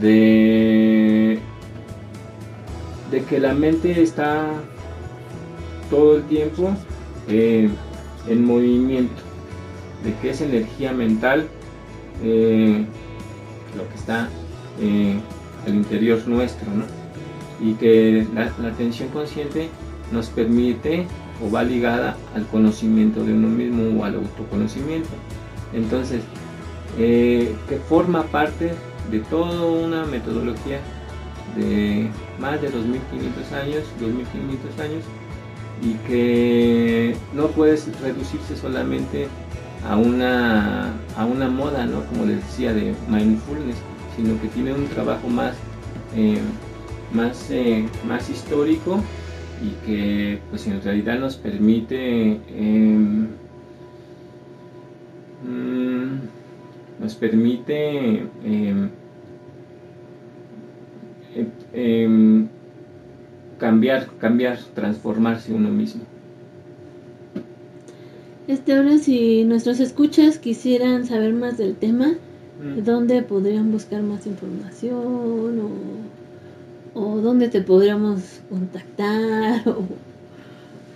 de, 0.00 1.38
de 3.10 3.22
que 3.24 3.40
la 3.40 3.54
mente 3.54 4.00
está 4.02 4.46
todo 5.90 6.16
el 6.16 6.22
tiempo 6.24 6.70
eh, 7.28 7.68
en 8.28 8.44
movimiento 8.44 9.22
de 10.04 10.14
que 10.14 10.30
es 10.30 10.40
energía 10.40 10.92
mental 10.92 11.46
eh, 12.22 12.84
lo 13.76 13.88
que 13.88 13.94
está 13.94 14.28
el 14.80 15.74
interior 15.74 16.26
nuestro, 16.26 16.66
¿no? 16.74 16.84
Y 17.64 17.74
que 17.74 18.26
la, 18.34 18.46
atención 18.68 19.08
consciente 19.10 19.68
nos 20.12 20.28
permite 20.28 21.06
o 21.44 21.50
va 21.50 21.64
ligada 21.64 22.16
al 22.34 22.46
conocimiento 22.46 23.24
de 23.24 23.32
uno 23.32 23.48
mismo 23.48 24.00
o 24.00 24.04
al 24.04 24.16
autoconocimiento. 24.16 25.10
Entonces, 25.72 26.22
eh, 26.98 27.54
que 27.68 27.76
forma 27.76 28.22
parte 28.24 28.72
de 29.10 29.20
toda 29.20 29.62
una 29.66 30.04
metodología 30.04 30.80
de 31.56 32.08
más 32.38 32.60
de 32.60 32.70
2500 32.70 33.52
años, 33.52 33.84
2500 34.00 34.78
años, 34.78 35.04
y 35.82 35.94
que 36.06 37.16
no 37.34 37.48
puede 37.48 37.76
reducirse 38.00 38.56
solamente 38.56 39.26
a 39.88 39.96
una, 39.96 40.92
a 41.16 41.24
una 41.24 41.48
moda, 41.48 41.86
¿no? 41.86 42.04
Como 42.06 42.24
les 42.24 42.36
decía, 42.36 42.72
de 42.72 42.94
mindfulness, 43.08 43.76
sino 44.16 44.40
que 44.40 44.48
tiene 44.48 44.72
un 44.72 44.86
trabajo 44.86 45.28
más, 45.28 45.54
eh, 46.14 46.38
más, 47.12 47.50
eh, 47.50 47.88
más 48.06 48.30
histórico 48.30 49.02
y 49.62 49.86
que 49.86 50.38
pues 50.50 50.66
en 50.66 50.82
realidad 50.82 51.18
nos 51.18 51.36
permite 51.36 52.40
em, 52.56 53.28
mm, 55.44 56.20
nos 57.00 57.14
permite 57.14 58.26
em, 58.44 58.88
em, 61.72 62.48
cambiar, 63.58 64.08
cambiar, 64.18 64.58
transformarse 64.74 65.52
uno 65.52 65.70
mismo. 65.70 66.02
Este, 68.48 68.74
ahora 68.74 68.98
si 68.98 69.44
nuestros 69.44 69.78
escuchas 69.78 70.38
quisieran 70.38 71.06
saber 71.06 71.32
más 71.32 71.56
del 71.58 71.76
tema, 71.76 72.14
Mm. 72.62 72.84
¿dónde 72.84 73.22
podrían 73.22 73.72
buscar 73.72 74.02
más 74.02 74.26
información 74.26 75.60
o, 75.60 75.70
o 76.94 77.18
dónde 77.18 77.48
te 77.48 77.60
podríamos 77.62 78.40
contactar 78.50 79.66
o, 79.68 79.84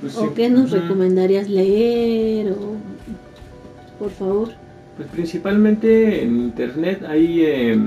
Pues 0.01 0.15
o 0.17 0.29
sí. 0.29 0.33
qué 0.35 0.51
nos 0.51 0.71
recomendarías 0.71 1.49
leer 1.49 2.53
o 2.53 2.77
por 3.99 4.11
favor? 4.11 4.51
Pues 4.97 5.09
principalmente 5.09 6.23
en 6.23 6.37
internet 6.37 7.03
hay 7.07 7.41
eh, 7.43 7.79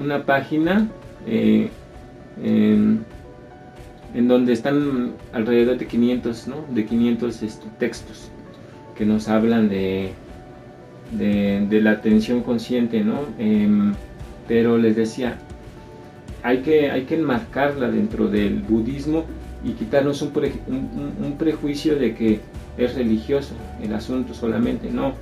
una 0.00 0.24
página 0.24 0.88
eh, 1.26 1.70
en, 2.42 3.04
en 4.14 4.28
donde 4.28 4.52
están 4.52 5.12
alrededor 5.32 5.78
de 5.78 5.86
500, 5.86 6.48
¿no? 6.48 6.56
De 6.72 6.84
500 6.86 7.42
este, 7.42 7.66
textos 7.78 8.30
que 8.96 9.04
nos 9.04 9.28
hablan 9.28 9.68
de, 9.68 10.12
de, 11.12 11.66
de 11.68 11.80
la 11.80 11.92
atención 11.92 12.42
consciente, 12.42 13.02
¿no? 13.02 13.20
Em, 13.38 13.94
pero 14.46 14.78
les 14.78 14.94
decía, 14.96 15.38
hay 16.44 16.58
que, 16.58 16.90
hay 16.90 17.02
que 17.04 17.16
enmarcarla 17.16 17.90
dentro 17.90 18.28
del 18.28 18.60
budismo 18.60 19.24
y 19.64 19.70
quitarnos 19.72 20.22
un, 20.22 20.30
pre- 20.30 20.52
un- 20.68 21.36
prejuicio 21.38 21.96
de 21.96 22.14
que 22.14 22.40
es 22.78 22.94
religioso 22.94 23.54
el 23.82 23.92
asunto 23.94 24.34
solamente, 24.34 24.90
no. 24.90 25.14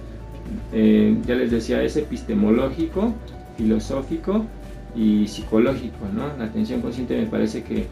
Eh, 0.72 1.16
ya 1.26 1.34
les 1.36 1.50
decía, 1.50 1.82
es 1.82 1.96
epistemológico, 1.96 3.14
filosófico 3.56 4.44
y 4.96 5.28
psicológico, 5.28 6.06
¿no? 6.14 6.24
La 6.38 6.44
atención 6.46 6.80
consciente 6.82 7.16
me 7.16 7.26
parece 7.26 7.62
que 7.62 7.86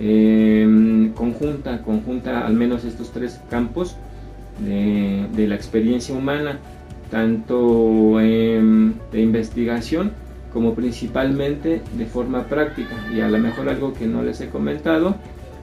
eh, 0.00 1.10
conjunta, 1.14 1.82
conjunta 1.82 2.46
al 2.46 2.54
menos 2.54 2.84
estos 2.84 3.10
tres 3.12 3.40
campos 3.50 3.96
de, 4.66 5.26
de 5.36 5.46
la 5.46 5.54
experiencia 5.54 6.14
humana, 6.14 6.58
tanto 7.10 8.18
em, 8.20 8.94
de 9.12 9.20
investigación 9.20 10.12
como 10.52 10.74
principalmente 10.74 11.82
de 11.96 12.06
forma 12.06 12.44
práctica. 12.44 12.94
Y 13.12 13.20
a 13.20 13.28
lo 13.28 13.38
mejor 13.38 13.68
algo 13.68 13.92
que 13.92 14.06
no 14.06 14.22
les 14.22 14.40
he 14.40 14.48
comentado 14.48 15.16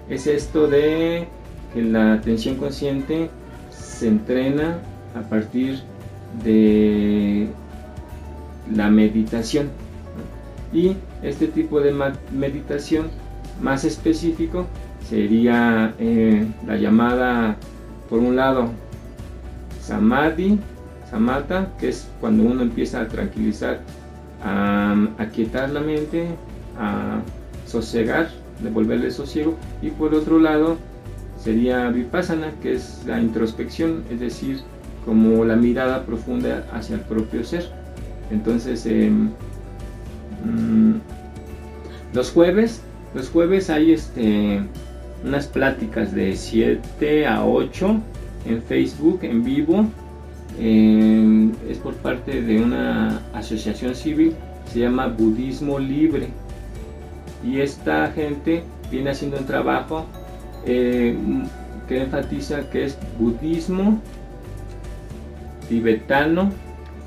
es 0.09 0.27
esto 0.27 0.67
de 0.67 1.27
que 1.73 1.81
la 1.81 2.13
atención 2.13 2.55
consciente 2.55 3.29
se 3.69 4.07
entrena 4.07 4.79
a 5.15 5.21
partir 5.21 5.79
de 6.43 7.47
la 8.73 8.89
meditación. 8.89 9.69
Y 10.73 10.95
este 11.23 11.47
tipo 11.47 11.79
de 11.79 11.93
meditación 12.31 13.07
más 13.61 13.85
específico 13.85 14.67
sería 15.09 15.93
eh, 15.99 16.45
la 16.65 16.75
llamada, 16.75 17.55
por 18.09 18.19
un 18.19 18.35
lado, 18.35 18.69
samadhi, 19.81 20.59
samatha, 21.09 21.71
que 21.79 21.89
es 21.89 22.09
cuando 22.19 22.43
uno 22.43 22.61
empieza 22.61 23.01
a 23.01 23.07
tranquilizar, 23.07 23.79
a, 24.43 24.95
a 25.17 25.25
quietar 25.27 25.69
la 25.69 25.81
mente, 25.81 26.27
a 26.77 27.19
sosegar, 27.65 28.29
devolverle 28.61 29.11
sosiego, 29.11 29.55
y 29.81 29.89
por 29.89 30.13
otro 30.15 30.39
lado 30.39 30.77
sería 31.37 31.89
vipassana, 31.89 32.51
que 32.61 32.73
es 32.73 33.03
la 33.05 33.19
introspección, 33.21 34.03
es 34.11 34.19
decir, 34.19 34.61
como 35.05 35.45
la 35.45 35.55
mirada 35.55 36.05
profunda 36.05 36.65
hacia 36.73 36.95
el 36.95 37.01
propio 37.01 37.43
ser. 37.43 37.69
Entonces, 38.31 38.85
em, 38.85 39.29
mm, 40.43 40.95
los 42.13 42.31
jueves, 42.31 42.81
los 43.13 43.29
jueves 43.29 43.69
hay 43.69 43.93
este, 43.93 44.61
unas 45.23 45.47
pláticas 45.47 46.13
de 46.13 46.35
7 46.35 47.25
a 47.25 47.45
8 47.45 48.01
en 48.45 48.61
Facebook, 48.63 49.19
en 49.23 49.43
vivo. 49.43 49.85
Em, 50.59 51.51
es 51.69 51.77
por 51.77 51.93
parte 51.95 52.41
de 52.41 52.61
una 52.61 53.21
asociación 53.33 53.95
civil, 53.95 54.33
se 54.71 54.79
llama 54.79 55.07
Budismo 55.07 55.79
Libre. 55.79 56.29
Y 57.43 57.61
esta 57.61 58.11
gente 58.11 58.63
viene 58.91 59.11
haciendo 59.11 59.37
un 59.37 59.45
trabajo 59.45 60.05
eh, 60.65 61.15
que 61.87 62.01
enfatiza 62.01 62.69
que 62.69 62.85
es 62.85 62.97
budismo 63.17 64.01
tibetano 65.69 66.51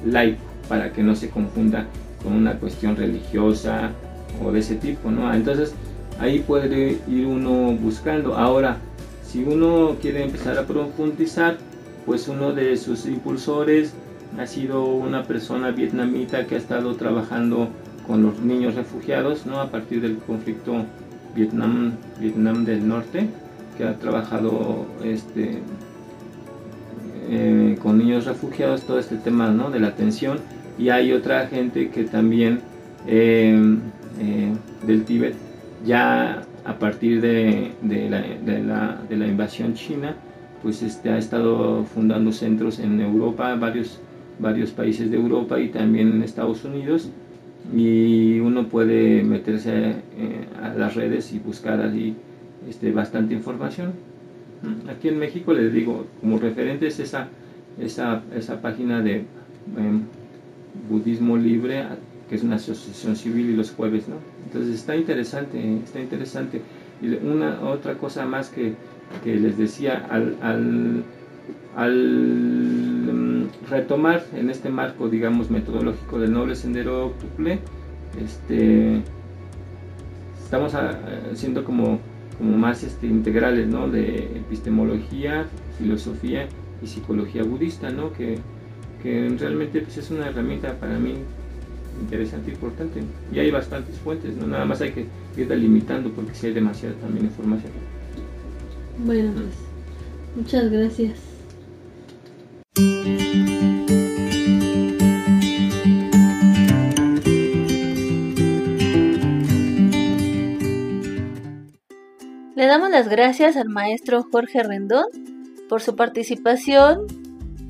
laico, 0.04 0.42
para 0.68 0.92
que 0.92 1.02
no 1.02 1.14
se 1.14 1.30
confunda 1.30 1.86
con 2.22 2.32
una 2.32 2.54
cuestión 2.54 2.96
religiosa 2.96 3.90
o 4.42 4.52
de 4.52 4.60
ese 4.60 4.76
tipo, 4.76 5.10
¿no? 5.10 5.32
Entonces 5.32 5.74
ahí 6.18 6.40
puede 6.40 6.98
ir 7.08 7.26
uno 7.26 7.72
buscando. 7.72 8.36
Ahora, 8.36 8.78
si 9.26 9.42
uno 9.42 9.96
quiere 10.00 10.24
empezar 10.24 10.58
a 10.58 10.66
profundizar, 10.66 11.58
pues 12.10 12.26
uno 12.26 12.52
de 12.52 12.76
sus 12.76 13.06
impulsores 13.06 13.94
ha 14.36 14.44
sido 14.44 14.84
una 14.84 15.22
persona 15.22 15.70
vietnamita 15.70 16.44
que 16.44 16.56
ha 16.56 16.58
estado 16.58 16.96
trabajando 16.96 17.68
con 18.04 18.24
los 18.24 18.40
niños 18.40 18.74
refugiados, 18.74 19.46
¿no? 19.46 19.60
A 19.60 19.70
partir 19.70 20.00
del 20.02 20.16
conflicto 20.18 20.86
Vietnam, 21.36 21.92
Vietnam 22.18 22.64
del 22.64 22.88
Norte, 22.88 23.28
que 23.78 23.84
ha 23.84 23.94
trabajado 23.94 24.86
este, 25.04 25.60
eh, 27.28 27.78
con 27.80 27.98
niños 27.98 28.24
refugiados 28.24 28.82
todo 28.82 28.98
este 28.98 29.14
tema 29.14 29.50
¿no? 29.50 29.70
de 29.70 29.78
la 29.78 29.86
atención 29.86 30.38
y 30.80 30.88
hay 30.88 31.12
otra 31.12 31.46
gente 31.46 31.90
que 31.90 32.02
también 32.02 32.58
eh, 33.06 33.56
eh, 34.20 34.52
del 34.84 35.04
Tíbet 35.04 35.36
ya 35.86 36.42
a 36.64 36.74
partir 36.74 37.20
de, 37.20 37.70
de 37.82 38.10
la- 38.10 38.98
de 39.08 39.16
la 39.16 39.26
invasión 39.28 39.74
china 39.74 40.16
pues 40.62 40.82
este, 40.82 41.10
ha 41.10 41.18
estado 41.18 41.84
fundando 41.84 42.32
centros 42.32 42.78
en 42.78 43.00
Europa, 43.00 43.54
varios, 43.54 44.00
varios 44.38 44.70
países 44.70 45.10
de 45.10 45.16
Europa 45.16 45.58
y 45.60 45.68
también 45.68 46.08
en 46.08 46.22
Estados 46.22 46.64
Unidos 46.64 47.10
y 47.74 48.40
uno 48.40 48.68
puede 48.68 49.22
meterse 49.22 49.90
eh, 50.16 50.46
a 50.60 50.70
las 50.74 50.94
redes 50.94 51.32
y 51.32 51.38
buscar 51.38 51.80
allí 51.80 52.14
este, 52.68 52.92
bastante 52.92 53.34
información. 53.34 53.92
Aquí 54.90 55.08
en 55.08 55.18
México 55.18 55.52
les 55.52 55.72
digo, 55.72 56.06
como 56.20 56.38
referente 56.38 56.86
es 56.86 57.00
esa, 57.00 57.28
esa, 57.78 58.22
esa 58.36 58.60
página 58.60 59.00
de 59.00 59.24
em, 59.76 60.02
Budismo 60.88 61.36
Libre, 61.36 61.84
que 62.28 62.34
es 62.34 62.42
una 62.42 62.56
asociación 62.56 63.16
civil 63.16 63.50
y 63.50 63.56
los 63.56 63.70
jueves, 63.72 64.08
¿no? 64.08 64.16
Entonces 64.44 64.74
está 64.74 64.96
interesante, 64.96 65.78
está 65.82 66.00
interesante. 66.00 66.60
Y 67.00 67.08
una 67.24 67.60
otra 67.62 67.94
cosa 67.94 68.26
más 68.26 68.50
que, 68.50 68.74
que 69.22 69.36
les 69.36 69.56
decía, 69.58 70.06
al, 70.10 70.36
al, 71.76 71.94
mm, 73.12 73.68
retomar 73.68 74.24
en 74.34 74.50
este 74.50 74.68
marco, 74.70 75.08
digamos, 75.08 75.50
metodológico 75.50 76.18
del 76.18 76.32
noble 76.32 76.54
sendero 76.54 77.06
octuple, 77.06 77.60
este, 78.22 79.02
estamos 80.42 80.74
ah, 80.74 80.98
siendo 81.34 81.64
como, 81.64 82.00
como 82.38 82.56
más 82.56 82.82
este, 82.82 83.06
integrales, 83.06 83.68
¿no? 83.68 83.88
De 83.88 84.24
epistemología, 84.36 85.46
filosofía 85.78 86.48
y 86.82 86.86
psicología 86.86 87.42
budista, 87.42 87.90
¿no? 87.90 88.12
Que, 88.12 88.38
que 89.02 89.28
realmente 89.38 89.80
pues, 89.80 89.98
es 89.98 90.10
una 90.10 90.28
herramienta 90.28 90.74
para 90.74 90.98
mí 90.98 91.14
interesante 92.00 92.50
e 92.50 92.54
importante. 92.54 93.02
Y 93.32 93.38
hay 93.38 93.50
bastantes 93.50 93.98
fuentes, 93.98 94.36
¿no? 94.36 94.46
Nada 94.46 94.64
más 94.64 94.80
hay 94.80 94.92
que 94.92 95.06
ir 95.36 95.48
delimitando 95.48 96.10
porque 96.10 96.34
si 96.34 96.48
hay 96.48 96.54
demasiada 96.54 96.94
también 96.96 97.26
información. 97.26 97.72
Bueno, 99.04 99.32
pues 99.32 99.54
muchas 100.36 100.70
gracias. 100.70 101.18
Le 112.54 112.66
damos 112.66 112.90
las 112.90 113.08
gracias 113.08 113.56
al 113.56 113.70
maestro 113.70 114.22
Jorge 114.30 114.62
Rendón 114.62 115.06
por 115.70 115.80
su 115.80 115.96
participación 115.96 117.06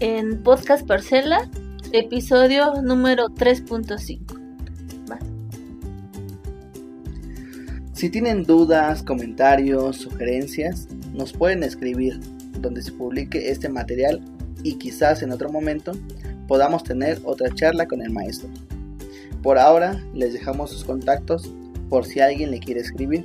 en 0.01 0.43
Podcast 0.43 0.85
Parcela, 0.85 1.49
episodio 1.93 2.83
número 2.83 3.29
3.5. 3.29 5.09
Va. 5.09 5.19
Si 7.93 8.11
tienen 8.11 8.43
dudas, 8.43 9.05
comentarios, 9.05 9.97
sugerencias, 9.99 10.89
nos 11.13 11.33
pueden 11.33 11.63
escribir 11.63 12.21
donde 12.61 12.83
se 12.83 12.93
publique 12.93 13.51
este 13.51 13.69
material 13.69 14.21
y 14.63 14.75
quizás 14.75 15.23
en 15.23 15.33
otro 15.33 15.51
momento 15.51 15.93
podamos 16.47 16.85
tener 16.85 17.21
otra 17.25 17.49
charla 17.55 17.87
con 17.87 18.03
el 18.03 18.11
maestro. 18.11 18.49
Por 19.43 19.59
ahora 19.59 20.05
les 20.15 20.33
dejamos 20.33 20.71
sus 20.71 20.85
contactos 20.85 21.51
por 21.89 22.05
si 22.05 22.21
alguien 22.21 22.51
le 22.51 22.61
quiere 22.61 22.81
escribir. 22.81 23.25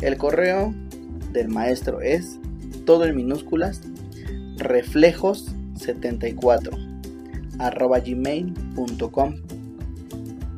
El 0.00 0.16
correo 0.16 0.74
del 1.32 1.48
maestro 1.48 2.00
es 2.00 2.38
todo 2.84 3.04
en 3.04 3.16
minúsculas 3.16 3.80
reflejos74 4.56 6.88
arroba 7.58 8.00
gmail.com 8.00 9.34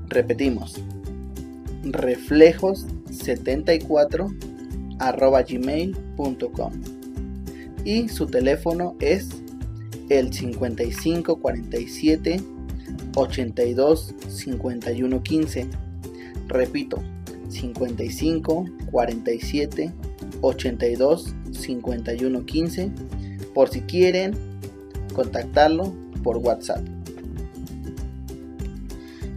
repetimos 0.08 0.80
reflejos74 1.84 4.20
arroba 4.20 4.51
gmail.com 5.10 6.72
y 7.84 8.08
su 8.08 8.26
teléfono 8.26 8.94
es 9.00 9.42
el 10.08 10.32
55 10.32 11.36
47 11.40 12.40
82 13.16 14.14
51 14.28 15.22
15. 15.22 15.68
Repito, 16.48 17.02
55 17.48 18.66
47 18.90 19.92
82 20.40 21.34
51 21.50 22.46
15 22.46 22.90
por 23.54 23.68
si 23.68 23.80
quieren 23.82 24.34
contactarlo 25.14 25.92
por 26.22 26.38
WhatsApp. 26.38 26.80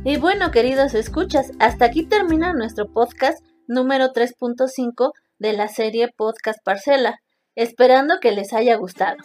Y 0.03 0.17
bueno, 0.17 0.51
queridos 0.51 0.93
escuchas, 0.93 1.51
hasta 1.59 1.85
aquí 1.85 2.05
termina 2.05 2.53
nuestro 2.53 2.87
podcast 2.87 3.43
número 3.67 4.13
3.5 4.13 5.11
de 5.39 5.53
la 5.53 5.67
serie 5.67 6.09
Podcast 6.15 6.59
Parcela, 6.63 7.19
esperando 7.55 8.19
que 8.21 8.31
les 8.31 8.53
haya 8.53 8.75
gustado. 8.75 9.17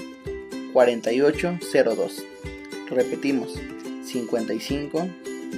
48 0.72 1.58
02. 1.84 2.24
Repetimos, 2.90 3.54
55 4.04 5.08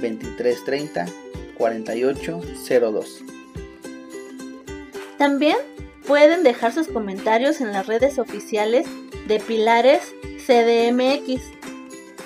23 0.01 0.65
30 0.65 1.05
48 1.57 2.41
02. 2.81 3.23
También 5.17 5.57
pueden 6.05 6.43
dejar 6.43 6.73
sus 6.73 6.87
comentarios 6.87 7.61
en 7.61 7.71
las 7.71 7.87
redes 7.87 8.19
oficiales 8.19 8.85
de 9.27 9.39
Pilares 9.39 10.13
CDMX, 10.45 11.41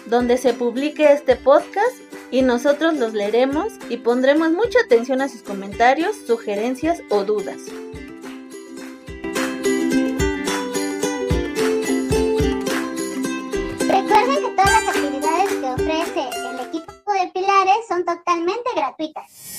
donde 0.08 0.38
se 0.38 0.54
publique 0.54 1.14
este 1.14 1.36
podcast 1.36 2.09
y 2.32 2.42
nosotros 2.42 2.96
los 2.96 3.14
leeremos 3.14 3.74
y 3.90 3.98
pondremos 3.98 4.52
mucha 4.52 4.80
atención 4.86 5.22
a 5.22 5.30
sus 5.30 5.42
comentarios, 5.42 6.16
sugerencias 6.28 7.02
o 7.10 7.24
dudas. 7.24 7.58
Recuerden 13.80 14.36
que 14.36 14.52
todas 14.56 14.72
las 14.72 14.88
actividades 14.96 15.50
que 15.54 15.66
ofrece 15.66 16.30
el 16.38 16.60
equipo 16.68 17.14
de 17.14 17.32
Pilares 17.34 17.88
son 17.88 18.06
totalmente 18.06 18.70
gratuitas. 18.76 19.50